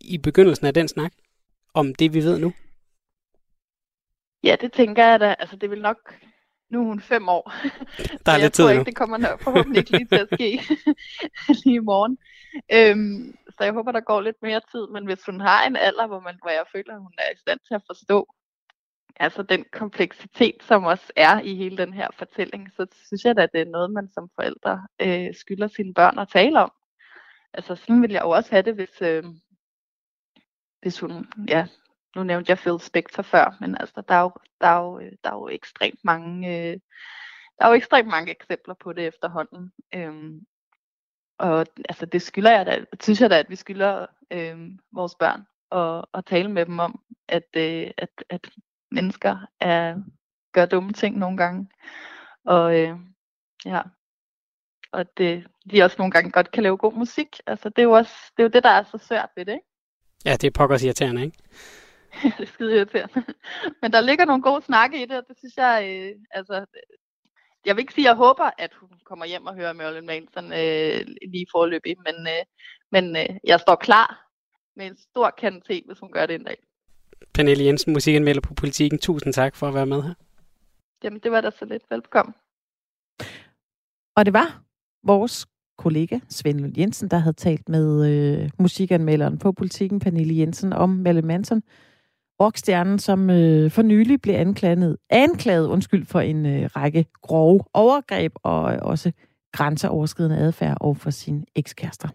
[0.00, 1.12] i begyndelsen af den snak
[1.74, 2.52] om det, vi ved nu?
[4.42, 5.34] Ja, det tænker jeg da.
[5.38, 6.14] Altså, det vil nok...
[6.70, 7.52] Nu er hun fem år.
[8.26, 10.28] Der er lidt tid Jeg tror ikke, det kommer nok forhåbentlig ikke lige til at
[10.34, 10.60] ske
[11.64, 12.18] lige i morgen.
[12.72, 14.86] Øhm, så jeg håber, der går lidt mere tid.
[14.92, 17.38] Men hvis hun har en alder, hvor, man, hvor jeg føler, at hun er i
[17.38, 18.34] stand til at forstå
[19.16, 23.42] altså den kompleksitet, som også er i hele den her fortælling, så synes jeg da,
[23.42, 26.72] at det er noget, man som forældre øh, skylder sine børn at tale om.
[27.52, 29.24] Altså sådan ville jeg jo også have det, hvis, øh,
[30.82, 31.66] hvis hun ja,
[32.16, 35.12] nu nævnte jeg Phil Spector før, men altså, der er jo, der er jo, øh,
[35.24, 36.78] der er jo ekstremt mange, øh,
[37.58, 39.72] der er jo ekstremt mange eksempler på det efterhånden.
[39.94, 40.46] Øhm,
[41.38, 44.58] og altså, det skylder jeg da, synes jeg da, at vi skylder øh,
[44.92, 45.40] vores børn
[45.72, 48.50] at, og tale med dem om, at, øh, at, at
[48.90, 49.96] mennesker er,
[50.52, 51.68] gør dumme ting nogle gange.
[52.44, 52.96] Og øh,
[53.64, 53.82] ja,
[54.92, 57.28] og det, de også nogle gange godt kan lave god musik.
[57.46, 59.52] Altså, det er jo også det, er jo det der er så svært ved det,
[59.52, 59.66] ikke?
[60.24, 61.38] Ja, det er pokkers irriterende, ikke?
[62.38, 63.24] det er skide irriterende.
[63.82, 66.66] Men der ligger nogle gode snakke i det, og det synes jeg, øh, altså,
[67.66, 70.44] jeg vil ikke sige, at jeg håber, at hun kommer hjem og hører Marilyn Manson
[70.44, 72.44] øh, lige forløbig, men, øh,
[72.90, 74.26] men øh, jeg står klar
[74.76, 76.56] med en stor kande te, hvis hun gør det en dag.
[77.34, 78.98] Pernille Jensen, musikanmelder på Politiken.
[78.98, 80.14] Tusind tak for at være med her.
[81.04, 81.82] Jamen, det var da så lidt.
[81.90, 82.34] Velkommen.
[84.16, 84.62] Og det var
[85.06, 85.46] vores
[85.78, 91.26] kollega Svend Jensen, der havde talt med øh, musikanmelderen på Politiken, Pernille Jensen, om Marilyn
[91.26, 91.62] Manson
[92.40, 98.32] rockstjernen, som øh, for nylig blev anklaget, anklaget undskyld, for en øh, række grove overgreb
[98.42, 99.12] og øh, også
[99.52, 102.08] grænseoverskridende adfærd over for sine ekskærester.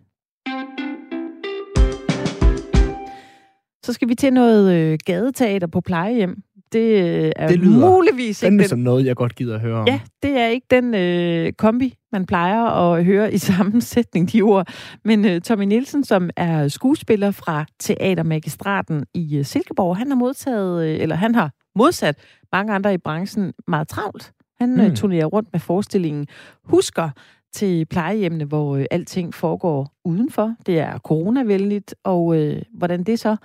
[3.85, 6.43] Så skal vi til noget øh, gadeteater på plejehjem
[6.75, 8.67] det øh, er det lyder muligvis ikke den...
[8.67, 9.87] som noget, jeg godt gider at høre om.
[9.87, 14.67] Ja, det er ikke den øh, kombi, man plejer at høre i sammensætning, de ord.
[15.03, 20.85] Men øh, Tommy Nielsen, som er skuespiller fra Teatermagistraten i øh, Silkeborg, han har modtaget,
[20.85, 22.17] øh, eller han har modsat
[22.51, 24.95] mange andre i branchen meget travlt Han mm.
[24.95, 26.27] turnerer rundt med forestillingen
[26.63, 27.09] Husker
[27.53, 30.55] til plejehjemmene, hvor øh, alting foregår udenfor.
[30.65, 33.35] Det er coronavenligt, og øh, hvordan det så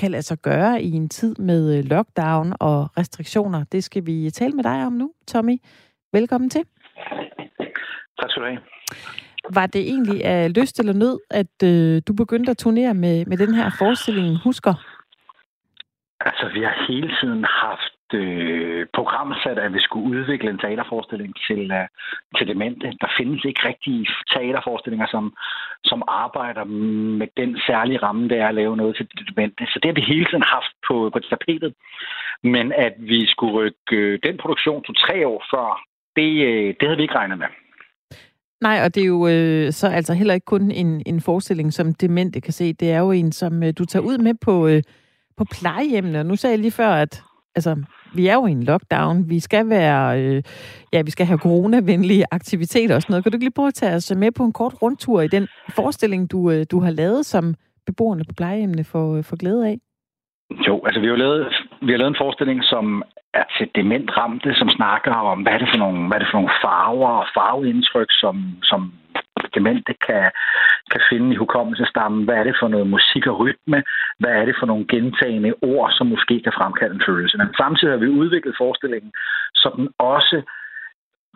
[0.00, 4.30] kan lade sig gøre i en tid med øh, lockdown og restriktioner, det skal vi
[4.30, 5.56] tale med dig om nu, Tommy.
[6.12, 6.64] Velkommen til.
[8.18, 8.60] Tak skal du have.
[9.54, 13.36] Var det egentlig af lyst eller nød, at øh, du begyndte at turnere med, med
[13.36, 14.74] den her forestilling Husker?
[16.20, 21.70] Altså, vi har hele tiden haft øh, programsat, at vi skulle udvikle en teaterforestilling til,
[21.70, 21.86] øh,
[22.36, 22.86] til demente.
[23.00, 25.34] Der findes ikke rigtige teaterforestillinger, som,
[25.84, 26.64] som arbejder
[27.20, 29.66] med den særlige ramme, det er at lave noget til demente.
[29.66, 31.74] Så det har vi hele tiden haft på, på tapetet.
[32.42, 35.80] Men at vi skulle rykke øh, den produktion to tre år før,
[36.16, 37.46] det, øh, det havde vi ikke regnet med.
[38.60, 41.94] Nej, og det er jo øh, så altså heller ikke kun en, en forestilling, som
[41.94, 42.72] demente kan se.
[42.72, 44.82] Det er jo en, som øh, du tager ud med på, øh,
[45.36, 46.24] på plejehjemmene.
[46.24, 47.22] Nu sagde jeg lige før, at
[47.54, 47.76] altså,
[48.14, 49.30] vi er jo i en lockdown.
[49.30, 50.42] Vi skal være, øh,
[50.92, 53.24] ja, vi skal have coronavenlige aktiviteter og sådan noget.
[53.24, 55.48] Kan du ikke lige prøve at tage os med på en kort rundtur i den
[55.68, 57.54] forestilling, du, øh, du har lavet, som
[57.86, 59.78] beboerne på plejehjemmene får, øh, får glæde af?
[60.68, 61.46] Jo, altså vi har lavet,
[61.82, 63.02] vi har lavet en forestilling, som
[63.34, 66.38] er til dementramte, som snakker om, hvad er det for nogle, hvad er det for
[66.38, 68.92] nogle farver og farveindtryk, som, som
[69.54, 70.30] demente kan,
[70.90, 72.24] kan finde i hukommelsestammen.
[72.24, 73.82] Hvad er det for noget musik og rytme?
[74.18, 77.38] Hvad er det for nogle gentagende ord, som måske kan fremkalde en følelse?
[77.38, 79.12] Men samtidig har vi udviklet forestillingen,
[79.54, 80.42] så den også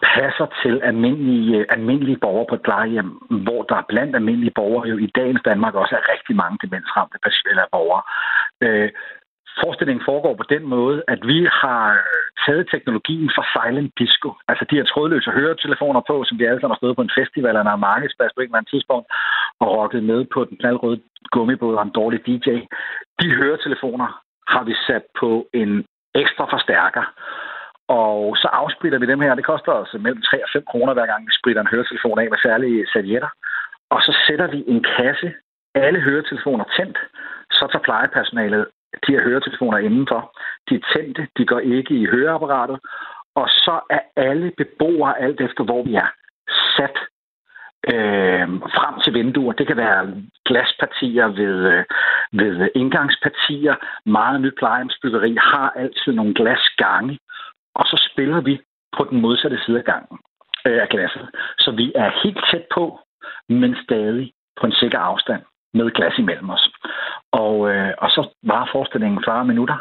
[0.03, 3.11] passer til almindelige, almindelige borgere på et plejehjem,
[3.45, 7.19] hvor der blandt almindelige borgere jo i dagens Danmark også er rigtig mange demensramte
[7.51, 8.03] eller borgere.
[8.65, 8.91] Øh,
[9.63, 11.85] forestillingen foregår på den måde, at vi har
[12.47, 16.75] taget teknologien fra Silent Disco, altså de her trådløse høretelefoner på, som vi alle sammen
[16.75, 19.07] har stået på en festival eller en markedsplads på en eller andet tidspunkt,
[19.61, 21.01] og rocket med på den knaldrøde
[21.35, 22.49] gummibåd og en dårlig DJ.
[23.21, 24.09] De høretelefoner
[24.49, 25.85] har vi sat på en
[26.15, 27.05] ekstra forstærker,
[27.89, 29.35] og så afspritter vi dem her.
[29.35, 32.29] Det koster os mellem 3 og 5 kroner, hver gang vi spritter en høretelefon af
[32.31, 33.29] med særlige servietter.
[33.91, 35.33] Og så sætter vi en kasse,
[35.75, 36.99] alle høretelefoner tændt,
[37.51, 38.67] så tager plejepersonalet
[39.07, 40.39] de her høretelefoner indenfor.
[40.69, 42.79] De er tændte, de går ikke i høreapparatet,
[43.35, 46.11] og så er alle beboere, alt efter hvor vi er,
[46.77, 46.99] sat
[47.93, 49.53] øh, frem til vinduer.
[49.53, 51.85] Det kan være glaspartier ved, øh,
[52.33, 53.75] ved indgangspartier.
[54.07, 57.19] Meget nyt plejehjemsbyggeri har altid nogle glasgange,
[57.75, 58.61] og så spiller vi
[58.97, 60.19] på den modsatte side af gangen
[60.67, 61.29] øh, af glasset.
[61.59, 63.01] Så vi er helt tæt på,
[63.49, 65.43] men stadig på en sikker afstand
[65.75, 66.65] med glas imellem os.
[67.33, 69.79] Og, øh, og så var forestillingen 40 minutter,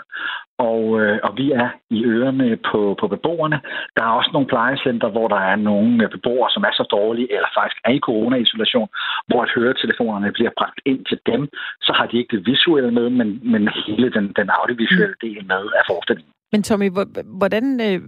[0.58, 3.58] og, øh, og vi er i ørerne på, på beboerne.
[3.96, 7.50] Der er også nogle plejecenter, hvor der er nogle beboere, som er så dårlige, eller
[7.58, 8.90] faktisk er i corona-isolation,
[9.28, 11.42] hvor at høretelefonerne bliver bragt ind til dem.
[11.82, 15.64] Så har de ikke det visuelle med, men, men hele den, den audiovisuelle del med
[15.80, 16.34] af forestillingen.
[16.52, 16.90] Men Tommy,
[17.42, 18.00] hvordan, øh,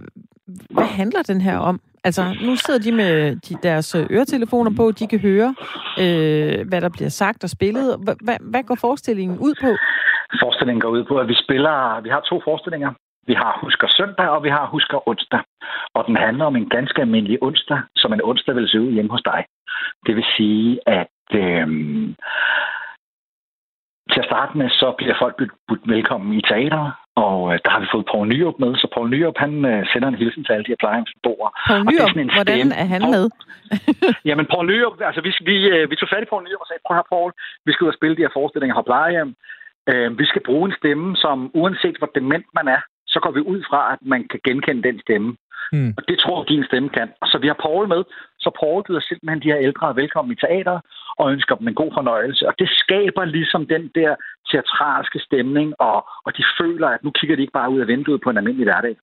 [0.70, 1.80] hvad handler den her om?
[2.06, 5.50] Altså, nu sidder de med de, deres øh, øretelefoner på, de kan høre,
[6.02, 7.86] øh, hvad der bliver sagt og spillet.
[8.26, 9.70] Hvad, hvad går forestillingen ud på?
[10.42, 12.00] Forestillingen går ud på, at vi spiller...
[12.00, 12.92] Vi har to forestillinger.
[13.26, 15.40] Vi har Husker søndag, og vi har Husker onsdag.
[15.94, 19.10] Og den handler om en ganske almindelig onsdag, som en onsdag vil se ud hjemme
[19.10, 19.44] hos dig.
[20.06, 21.66] Det vil sige, at øh,
[24.12, 25.36] til at starte med, så bliver folk
[25.68, 26.92] budt velkommen i teateret,
[27.24, 30.08] og øh, der har vi fået Poul Nyrup med, så Poul Nyrup, han øh, sender
[30.08, 31.50] en hilsen til alle de her plejehjemsbeboere.
[31.68, 32.74] Poul Nyrup, hvordan stemme.
[32.82, 33.24] er han med?
[34.28, 36.84] Jamen, Poul Nyrup, altså vi, vi, øh, vi tog fat i Poul Nyrup og sagde,
[36.86, 37.30] prøv her, Poul,
[37.66, 39.30] vi skal ud og spille de her forestillinger på plejehjem.
[39.90, 42.80] Øh, vi skal bruge en stemme, som uanset hvor dement man er,
[43.12, 45.30] så går vi ud fra, at man kan genkende den stemme.
[45.72, 45.94] Mm.
[45.96, 47.08] Og det tror din stemme kan.
[47.24, 48.04] Så vi har Paul med,
[48.38, 50.80] så Paul byder simpelthen de her ældre velkommen i teater
[51.18, 52.48] og ønsker dem en god fornøjelse.
[52.48, 54.14] Og det skaber ligesom den der
[54.50, 58.20] teatralske stemning, og, og de føler, at nu kigger de ikke bare ud af vinduet
[58.20, 58.96] på en almindelig hverdag.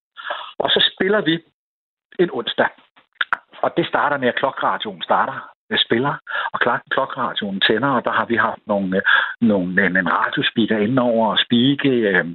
[0.59, 1.39] Og så spiller vi
[2.19, 2.69] en onsdag.
[3.63, 6.15] Og det starter med, at klokradioen starter med spiller,
[6.53, 6.59] og
[6.91, 9.01] klokradioen tænder, og der har vi haft nogle,
[9.41, 12.25] nogle, en, en radiospeaker indover og spike øh,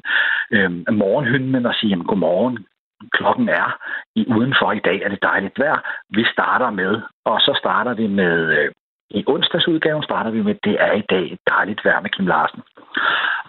[0.51, 0.71] øh,
[1.03, 2.67] morgenhymnen og sige, godmorgen,
[3.13, 3.69] klokken er
[4.15, 5.79] i udenfor i dag, er det dejligt vejr.
[6.11, 8.71] Vi starter med, og så starter vi med, øh,
[9.11, 12.63] i onsdagsudgaven starter vi med, det er i dag et dejligt vejr med Kim Larsen.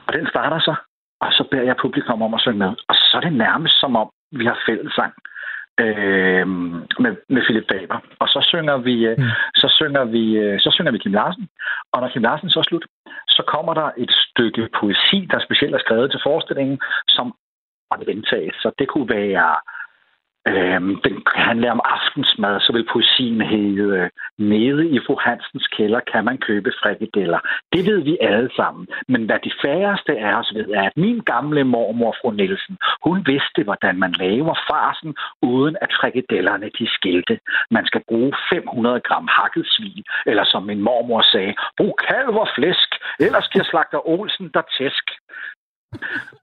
[0.07, 0.75] Og den starter så,
[1.21, 2.73] og så beder jeg publikum om at synge med.
[2.89, 5.13] Og så er det nærmest som om, vi har fællesang
[5.83, 6.47] øh,
[7.03, 7.99] med, med Philip Faber.
[8.19, 9.23] Og så synger vi, øh, mm.
[9.55, 11.47] så synger vi, øh, så synger vi Kim Larsen.
[11.93, 12.85] Og når Kim Larsen så er slut,
[13.27, 17.33] så kommer der et stykke poesi, der specielt er skrevet til forestillingen, som
[17.91, 18.55] og gentages.
[18.55, 19.55] Så det kunne være
[20.47, 25.99] øh, den kan om aftensmad, så vil poesien hedde øh, Nede i fru Hansens kælder
[26.11, 27.39] kan man købe frikadeller.
[27.73, 28.87] Det ved vi alle sammen.
[29.07, 33.17] Men hvad de færreste af os ved, er, at min gamle mormor, fru Nielsen, hun
[33.25, 37.39] vidste, hvordan man laver farsen, uden at frikadellerne de skilte.
[37.71, 42.47] Man skal bruge 500 gram hakket svin, eller som min mormor sagde, brug kalv og
[42.55, 45.05] flæsk, ellers giver slagter Olsen der tæsk.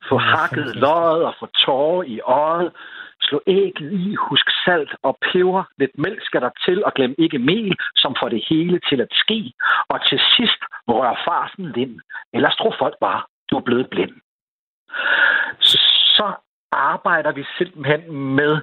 [0.08, 2.72] Få hakket løjet og få tårer i øjet,
[3.20, 5.64] Slå ægget i, husk salt og peber.
[5.78, 9.08] Lidt mælk skal der til, og glem ikke mel, som får det hele til at
[9.12, 9.52] ske.
[9.88, 12.00] Og til sidst rør farsen lind.
[12.34, 14.14] Ellers tror folk bare, du er blevet blind.
[16.16, 16.32] Så
[16.72, 18.62] arbejder vi simpelthen med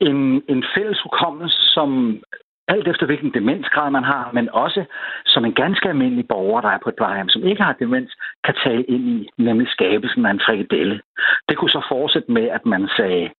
[0.00, 2.20] en, en fælles hukommelse, som
[2.68, 4.84] alt efter hvilken demensgrad man har, men også
[5.26, 8.12] som en ganske almindelig borger, der er på et plejehjem, som ikke har demens,
[8.44, 11.00] kan tale ind i, nemlig skabelsen af en frikadelle.
[11.48, 13.30] Det kunne så fortsætte med, at man sagde,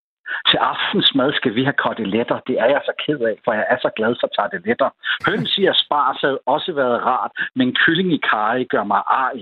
[0.49, 2.39] til aftensmad skal vi have koteletter.
[2.47, 4.89] Det er jeg så ked af, for jeg er så glad for tarteletter.
[5.27, 9.39] Høns i spars havde også været rart, men kylling i karri gør mig arg.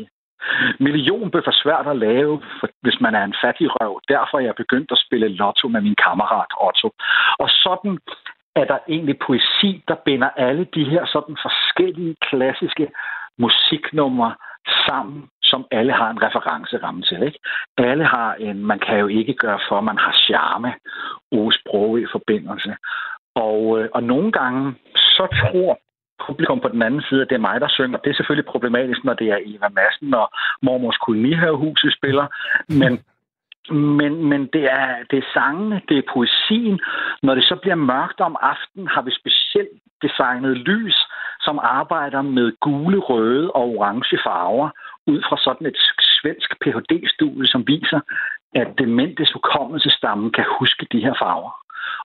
[0.80, 2.42] Millionbøf er svært at lave,
[2.82, 4.02] hvis man er en fattig røv.
[4.08, 6.90] Derfor er jeg begyndt at spille lotto med min kammerat Otto.
[7.40, 8.00] Og sådan
[8.56, 12.92] er der egentlig poesi, der binder alle de her sådan forskellige klassiske
[13.38, 14.36] musiknumre
[14.88, 17.24] sammen, som alle har en referenceramme til.
[17.24, 17.40] Ikke?
[17.78, 20.74] Alle har en, man kan jo ikke gøre for, man har charme
[21.32, 22.76] og sprog i forbindelse.
[23.36, 25.80] Og, øh, og nogle gange, så tror
[26.28, 27.98] publikum på den anden side, at det er mig, der synger.
[27.98, 30.28] Det er selvfølgelig problematisk, når det er Eva Madsen og
[30.62, 32.26] mormors kolonihavehus, vi spiller.
[32.82, 32.92] Men
[33.72, 36.80] men, men det, er, det er sangene, det er poesien.
[37.24, 40.98] Når det så bliver mørkt om aftenen, har vi specielt designet lys,
[41.42, 44.70] som arbejder med gule, røde og orange farver,
[45.08, 45.78] ud fra sådan et
[46.22, 48.00] svensk Ph.D.-studie, som viser,
[48.56, 51.52] at dementes hukommelsestamme kan huske de her farver.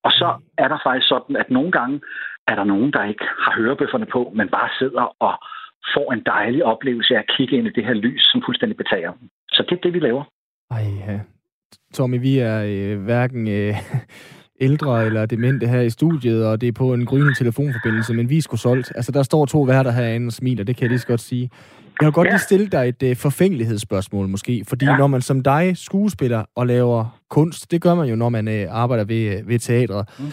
[0.03, 2.01] Og så er der faktisk sådan, at nogle gange
[2.49, 5.35] er der nogen, der ikke har hørebøfferne på, men bare sidder og
[5.95, 9.13] får en dejlig oplevelse af at kigge ind i det her lys, som fuldstændig betager
[9.13, 9.29] dem.
[9.53, 10.25] Så det er det, vi laver.
[10.71, 11.21] Ej.
[11.95, 13.77] Tommy, vi er øh, hverken øh,
[14.61, 18.39] ældre eller demente her i studiet, og det er på en grønne telefonforbindelse, men vi
[18.39, 18.93] er sgu solgt.
[18.95, 21.51] Altså, der står to værter herinde og smiler, det kan jeg lige så godt sige.
[22.01, 22.33] Jeg vil godt ja.
[22.33, 24.97] lige stille dig et øh, forfængelighedsspørgsmål måske, fordi ja.
[24.97, 28.67] når man som dig skuespiller og laver kunst, det gør man jo, når man øh,
[28.71, 30.25] arbejder ved, øh, ved teatret, mm.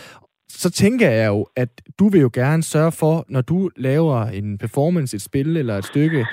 [0.49, 4.57] så tænker jeg jo, at du vil jo gerne sørge for, når du laver en
[4.57, 6.25] performance, et spil eller et stykke,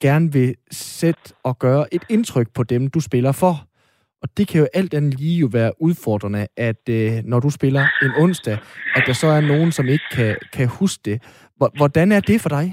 [0.00, 3.67] gerne vil sætte og gøre et indtryk på dem, du spiller for.
[4.22, 7.84] Og det kan jo alt andet lige jo være udfordrende, at øh, når du spiller
[8.02, 8.58] en onsdag,
[8.96, 11.16] at der så er nogen, som ikke kan, kan huske det.
[11.76, 12.66] Hvordan er det for dig?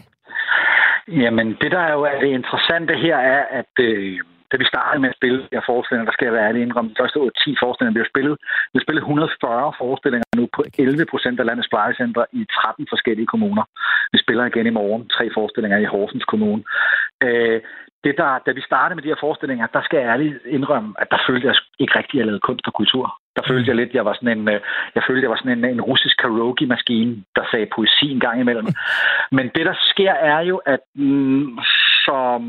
[1.08, 4.20] Jamen, det der er jo er det interessante her er, at øh,
[4.52, 6.90] da vi startede med at spille de her forestillinger, der skal jeg være ærlig indrømme,
[6.92, 8.36] de første 10 forestillinger, vi har spillet.
[8.72, 13.32] Vi har spillet 140 forestillinger nu på 11 procent af landets plejecentre i 13 forskellige
[13.34, 13.64] kommuner.
[14.14, 16.64] Vi spiller igen i morgen tre forestillinger i Horsens Kommune.
[17.26, 17.60] Øh,
[18.06, 21.08] det der, da vi startede med de her forestillinger, der skal jeg ærligt indrømme, at
[21.12, 23.06] der følte jeg ikke rigtig, at jeg lavede kunst og kultur.
[23.36, 24.60] Der følte jeg lidt, jeg var sådan en, øh,
[24.96, 28.68] jeg følte, jeg var sådan en, en russisk karaoke-maskine, der sagde poesi en gang imellem.
[29.38, 31.60] Men det, der sker, er jo, at mm,
[32.06, 32.42] som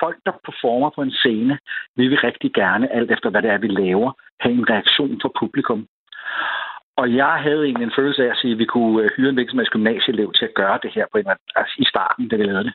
[0.00, 1.58] folk, der performer på en scene,
[1.96, 5.30] vil vi rigtig gerne, alt efter hvad det er, vi laver, have en reaktion fra
[5.40, 5.86] publikum.
[6.96, 9.36] Og jeg havde egentlig en følelse af at sige, at vi kunne øh, hyre en
[9.36, 11.26] virksomheds gymnasieelev til at gøre det her på en,
[11.56, 12.74] altså i starten, da vi lavede det.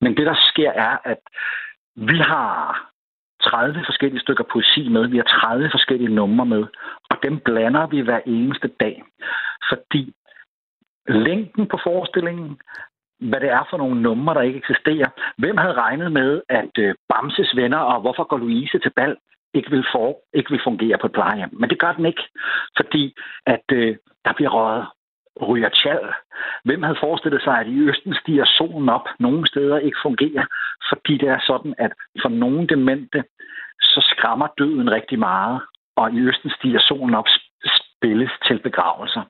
[0.00, 1.20] Men det, der sker, er, at
[1.96, 2.90] vi har
[3.42, 5.08] 30 forskellige stykker poesi med.
[5.08, 6.64] Vi har 30 forskellige numre med.
[7.10, 9.04] Og dem blander vi hver eneste dag.
[9.68, 10.12] Fordi
[11.08, 12.60] længden på forestillingen,
[13.20, 15.08] hvad det er for nogle numre, der ikke eksisterer.
[15.38, 19.16] Hvem havde regnet med, at øh, Bamses venner og hvorfor går Louise til bal
[19.54, 21.50] ikke vil, for, ikke vil fungere på et plejehjem?
[21.52, 22.24] Men det gør den ikke,
[22.76, 23.14] fordi
[23.46, 24.86] at øh, der bliver røget
[25.42, 26.12] ryger tjad.
[26.64, 30.44] Hvem havde forestillet sig, at i Østen stiger solen op, nogle steder ikke fungerer,
[30.88, 33.24] fordi det er sådan, at for nogle demente,
[33.80, 35.60] så skræmmer døden rigtig meget,
[35.96, 37.26] og i Østen stiger solen op,
[37.80, 39.22] spilles til begravelser.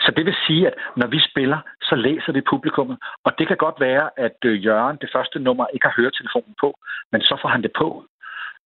[0.00, 2.98] Så det vil sige, at når vi spiller, så læser vi publikummet.
[3.24, 6.78] Og det kan godt være, at øh, Jørgen, det første nummer, ikke har høretelefonen på,
[7.12, 8.04] men så får han det på.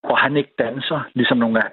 [0.04, 1.70] Og han ikke danser, ligesom nogle af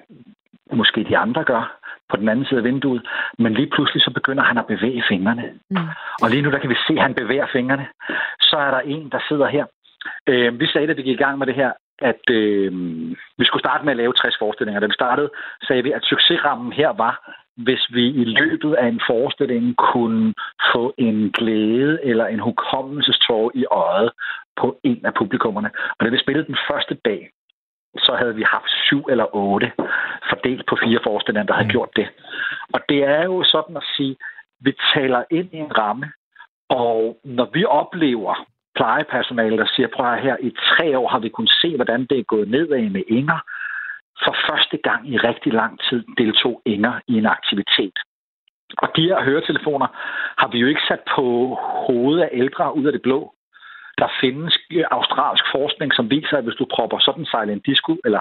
[0.72, 1.80] måske de andre gør,
[2.11, 3.02] på den anden side af vinduet,
[3.38, 5.44] men lige pludselig så begynder han at bevæge fingrene.
[5.70, 5.88] Mm.
[6.22, 7.86] Og lige nu der kan vi se, at han bevæger fingrene.
[8.40, 9.64] Så er der en, der sidder her.
[10.26, 12.72] Øh, vi sagde, da vi gik i gang med det her, at øh,
[13.38, 14.80] vi skulle starte med at lave 60 forestillinger.
[14.80, 15.30] Da vi startede,
[15.66, 17.14] sagde vi, at succesrammen her var,
[17.56, 20.34] hvis vi i løbet af en forestilling kunne
[20.74, 24.11] få en glæde eller en hukommelsestår i øjet
[24.61, 25.70] på en af publikummerne.
[25.98, 27.30] Og da vi spillede den første dag,
[27.99, 29.72] så havde vi haft syv eller otte
[30.30, 31.76] fordelt på fire forestillinger, der havde mm.
[31.76, 32.09] gjort det.
[32.74, 34.16] Og det er jo sådan at sige,
[34.61, 36.12] vi taler ind i en ramme,
[36.68, 41.55] og når vi oplever plejepersonale, der siger, prøv her, i tre år har vi kunnet
[41.62, 43.41] se, hvordan det er gået nedad med Inger.
[44.24, 47.97] For første gang i rigtig lang tid deltog Inger i en aktivitet.
[48.78, 49.86] Og de her høretelefoner
[50.38, 51.24] har vi jo ikke sat på
[51.86, 53.34] hovedet af ældre ud af det blå.
[54.01, 58.20] Der findes øh, australsk forskning, som viser, at hvis du propper sådan silent disco eller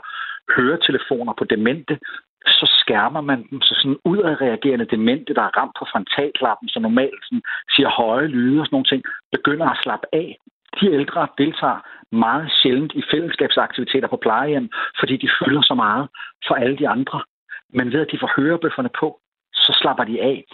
[0.55, 1.99] høretelefoner på demente,
[2.57, 7.21] så skærmer man dem, så sådan udadreagerende demente, der er ramt på frontalklappen, så normalt
[7.23, 7.41] sådan,
[7.75, 10.37] siger høje lyde og sådan nogle ting, begynder at slappe af.
[10.81, 11.79] De ældre deltager
[12.11, 14.69] meget sjældent i fællesskabsaktiviteter på plejehjem,
[14.99, 16.07] fordi de fylder så meget
[16.47, 17.21] for alle de andre.
[17.73, 19.19] Men ved at de får hørebøfferne på,
[19.53, 20.45] så slapper de af.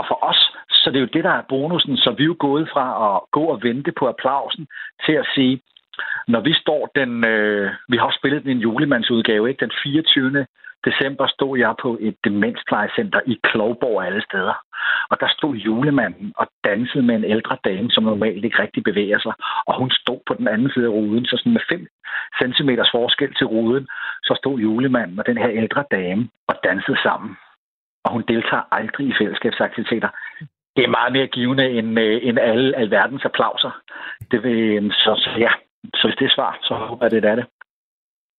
[0.00, 0.40] Og for os,
[0.70, 3.20] så det er jo det, der er bonusen, så vi er jo gået fra at
[3.36, 4.66] gå og vente på applausen
[5.04, 5.60] til at sige,
[6.28, 9.64] når vi står den, øh, vi har spillet den en julemandsudgave, ikke?
[9.64, 10.46] den 24
[10.84, 14.56] december stod jeg på et demensplejecenter i Klovborg alle steder.
[15.10, 19.18] Og der stod julemanden og dansede med en ældre dame, som normalt ikke rigtig bevæger
[19.18, 19.32] sig.
[19.66, 23.34] Og hun stod på den anden side af ruden, så sådan med 5 cm forskel
[23.34, 23.88] til ruden,
[24.22, 27.36] så stod julemanden og den her ældre dame og dansede sammen.
[28.04, 30.08] Og hun deltager aldrig i fællesskabsaktiviteter.
[30.76, 33.80] Det er meget mere givende end, øh, end alle alverdens applauser.
[34.30, 35.50] Det vil, så, så ja,
[35.94, 37.46] så hvis det er svar, så håber jeg, det er det.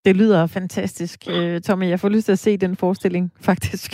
[0.06, 1.86] Det lyder fantastisk, øh, Tommy.
[1.86, 3.92] Jeg får lyst til at se den forestilling, faktisk.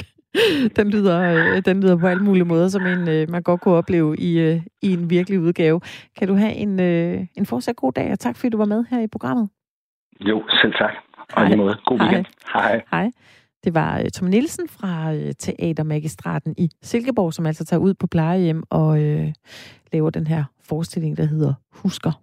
[0.75, 3.75] den, lyder, øh, den lyder på alle mulige måder, som en, øh, man godt kunne
[3.75, 5.81] opleve i, i en virkelig udgave.
[6.17, 6.79] Kan du have en,
[7.37, 9.49] en fortsat god dag, og tak fordi du var med her i programmet.
[10.19, 10.93] Jo, selv tak.
[11.33, 11.77] Og i måde.
[11.85, 12.25] God weekend.
[12.53, 12.81] Hej.
[12.91, 13.11] Hej.
[13.67, 19.01] Det var Tom Nielsen fra Teatermagistraten i Silkeborg, som altså tager ud på plejehjem og
[19.03, 19.33] øh,
[19.93, 22.21] laver den her forestilling, der hedder Husker.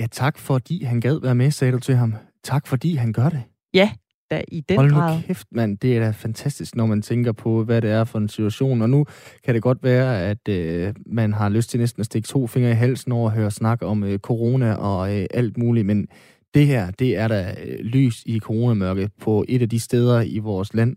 [0.00, 2.14] Ja, tak fordi han gad være med, sagde du til ham.
[2.44, 3.42] Tak fordi han gør det.
[3.74, 3.90] Ja,
[4.30, 5.22] da i den Hold nu grad.
[5.22, 5.78] kæft, mand.
[5.78, 8.82] Det er da fantastisk, når man tænker på, hvad det er for en situation.
[8.82, 9.06] Og nu
[9.44, 12.70] kan det godt være, at øh, man har lyst til næsten at stikke to fingre
[12.70, 16.08] i halsen over at høre snak om øh, corona og øh, alt muligt, men
[16.54, 20.38] det her, det er da øh, lys i coronamørket på et af de steder i
[20.38, 20.96] vores land,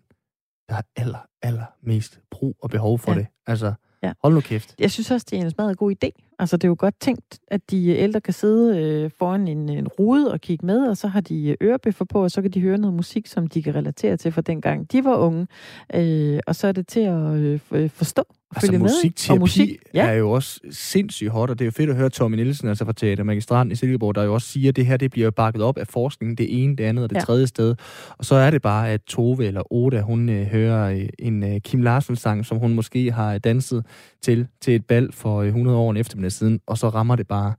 [0.70, 3.18] der har aller, aller mest brug og behov for ja.
[3.18, 3.28] det.
[3.48, 3.74] Altså,
[4.06, 4.14] Ja.
[4.24, 4.76] Hold nu kæft.
[4.80, 6.35] Jeg synes også, det er en meget god idé.
[6.40, 9.88] Altså, det er jo godt tænkt, at de ældre kan sidde øh, foran en, en
[9.88, 12.78] rude og kigge med, og så har de ørebøffer på, og så kan de høre
[12.78, 15.48] noget musik, som de kan relatere til fra dengang de var unge.
[15.96, 17.34] Øh, og så er det til at
[17.72, 18.24] øh, forstå
[18.56, 19.38] altså, følge musikterapi med.
[19.38, 20.08] Og musik ja.
[20.08, 22.86] er jo også sindssygt hot, og det er jo fedt at høre Tommy Nielsen, altså
[22.86, 25.62] fra Teater Magistraten i Silkeborg, der jo også siger, at det her det bliver bakket
[25.62, 27.22] op af forskning, det ene, det andet og det ja.
[27.22, 27.76] tredje sted.
[28.18, 31.62] Og så er det bare, at Tove eller Oda, hun øh, hører øh, en øh,
[31.62, 33.86] Kim Larsen-sang, som hun måske har danset
[34.22, 35.94] til, til et bal for øh, 100 år
[36.26, 37.54] eftermiddag siden, og så rammer det bare.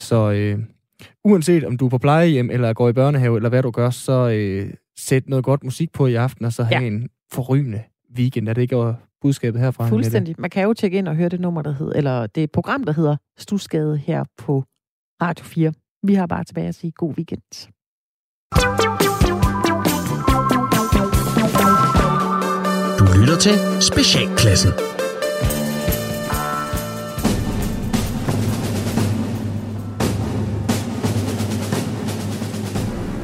[0.00, 0.58] Så øh,
[1.24, 4.30] uanset om du er på plejehjem, eller går i børnehave, eller hvad du gør, så
[4.30, 6.86] øh, sæt noget godt musik på i aften, og så have ja.
[6.86, 7.82] en forrygende
[8.16, 8.48] weekend.
[8.48, 9.88] Er det ikke budskabet herfra?
[9.88, 10.34] Fuldstændig.
[10.38, 12.92] Man kan jo tjekke ind og høre det nummer, der hedder, eller det program, der
[12.92, 14.64] hedder Stusgade her på
[15.22, 15.72] Radio 4.
[16.02, 17.42] Vi har bare tilbage at sige god weekend.
[22.98, 24.95] Du lytter til Specialklassen.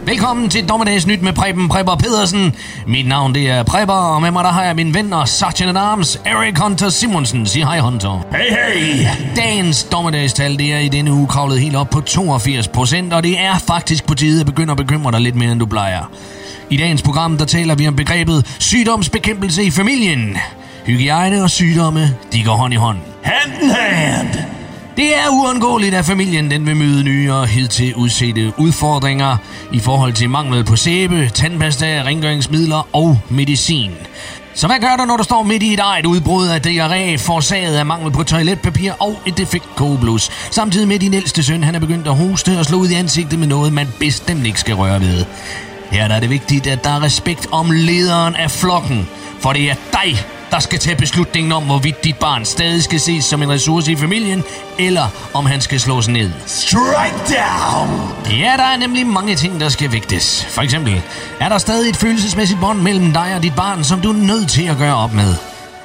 [0.07, 2.55] Velkommen til Dommedagsnyt med Preben Prepper Pedersen.
[2.87, 5.79] Mit navn det er Prepper, og med mig der har jeg min ven og Sergeant
[5.79, 7.47] Arms, Eric Hunter Simonsen.
[7.47, 8.27] Sig hej, Hunter.
[8.33, 9.07] Hey, hey!
[9.37, 13.41] Dagens dommedagstal, det er i denne uge kravlet helt op på 82 procent, og det
[13.41, 16.11] er faktisk på tide at begynde at bekymre dig lidt mere, end du plejer.
[16.71, 20.37] I dagens program, der taler vi om begrebet sygdomsbekæmpelse i familien.
[20.87, 22.99] Hygiejne og sygdomme, de går hånd i hånd.
[23.23, 24.52] Hand in hand!
[24.97, 29.37] Det er uundgåeligt, at familien den vil møde nye og hidtil udsete udfordringer
[29.73, 33.91] i forhold til mangel på sæbe, tandpasta, rengøringsmidler og medicin.
[34.55, 37.77] Så hvad gør du, når du står midt i et eget udbrud af diarré, forsaget
[37.77, 41.81] af mangel på toiletpapir og et defekt kogeblus, samtidig med din ældste søn, han er
[41.81, 45.01] begyndt at hoste og slå ud i ansigtet med noget, man bestemt ikke skal røre
[45.01, 45.25] ved.
[45.91, 49.09] Her er det vigtigt, at der er respekt om lederen af flokken,
[49.41, 53.25] for det er dig, der skal tage beslutningen om, hvorvidt dit barn stadig skal ses
[53.25, 54.45] som en ressource i familien,
[54.79, 56.31] eller om han skal slås ned.
[56.47, 57.89] Strike down!
[58.39, 60.45] Ja, der er nemlig mange ting, der skal vægtes.
[60.45, 61.03] For eksempel,
[61.41, 64.51] er der stadig et følelsesmæssigt bånd mellem dig og dit barn, som du er nødt
[64.51, 65.35] til at gøre op med?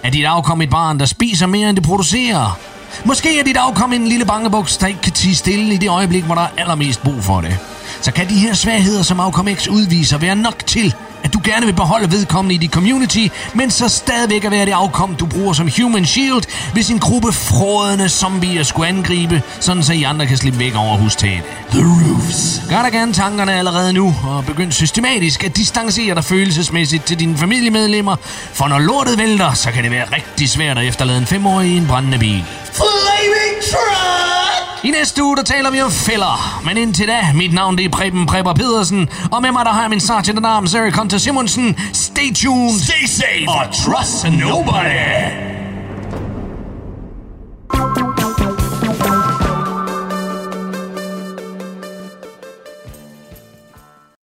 [0.04, 2.60] Er dit afkom et barn, der spiser mere, end det producerer?
[3.06, 6.24] Måske er dit afkom en lille bangebuks, der ikke kan tige stille i det øjeblik,
[6.24, 7.60] hvor der er allermest brug for det.
[8.02, 11.66] Så kan de her svagheder, som Outcome X udviser, være nok til, at du gerne
[11.66, 15.54] vil beholde vedkommende i dit community, men så stadigvæk at være det afkom, du bruger
[15.54, 16.44] som human shield,
[16.74, 20.98] hvis en gruppe frådende zombier skulle angribe, sådan så I andre kan slippe væk over
[20.98, 21.44] hustaget.
[21.72, 22.62] The roofs.
[22.70, 27.38] Gør dig gerne tankerne allerede nu, og begynd systematisk at distancere dig følelsesmæssigt til dine
[27.38, 28.16] familiemedlemmer,
[28.54, 31.78] for når lortet vælter, så kan det være rigtig svært at efterlade en femårig i
[31.78, 32.46] en brændende bil.
[32.74, 34.47] Flaming truck!
[34.84, 36.62] I næste uge, der taler vi om fælder.
[36.66, 39.82] Men indtil da, mit navn det er Preben Prepper Pedersen, og med mig der har
[39.82, 41.76] jeg min sergeant arm, Eric Hunter Simonsen.
[41.94, 42.80] Stay tuned.
[42.80, 45.57] Stay safe or trust nobody.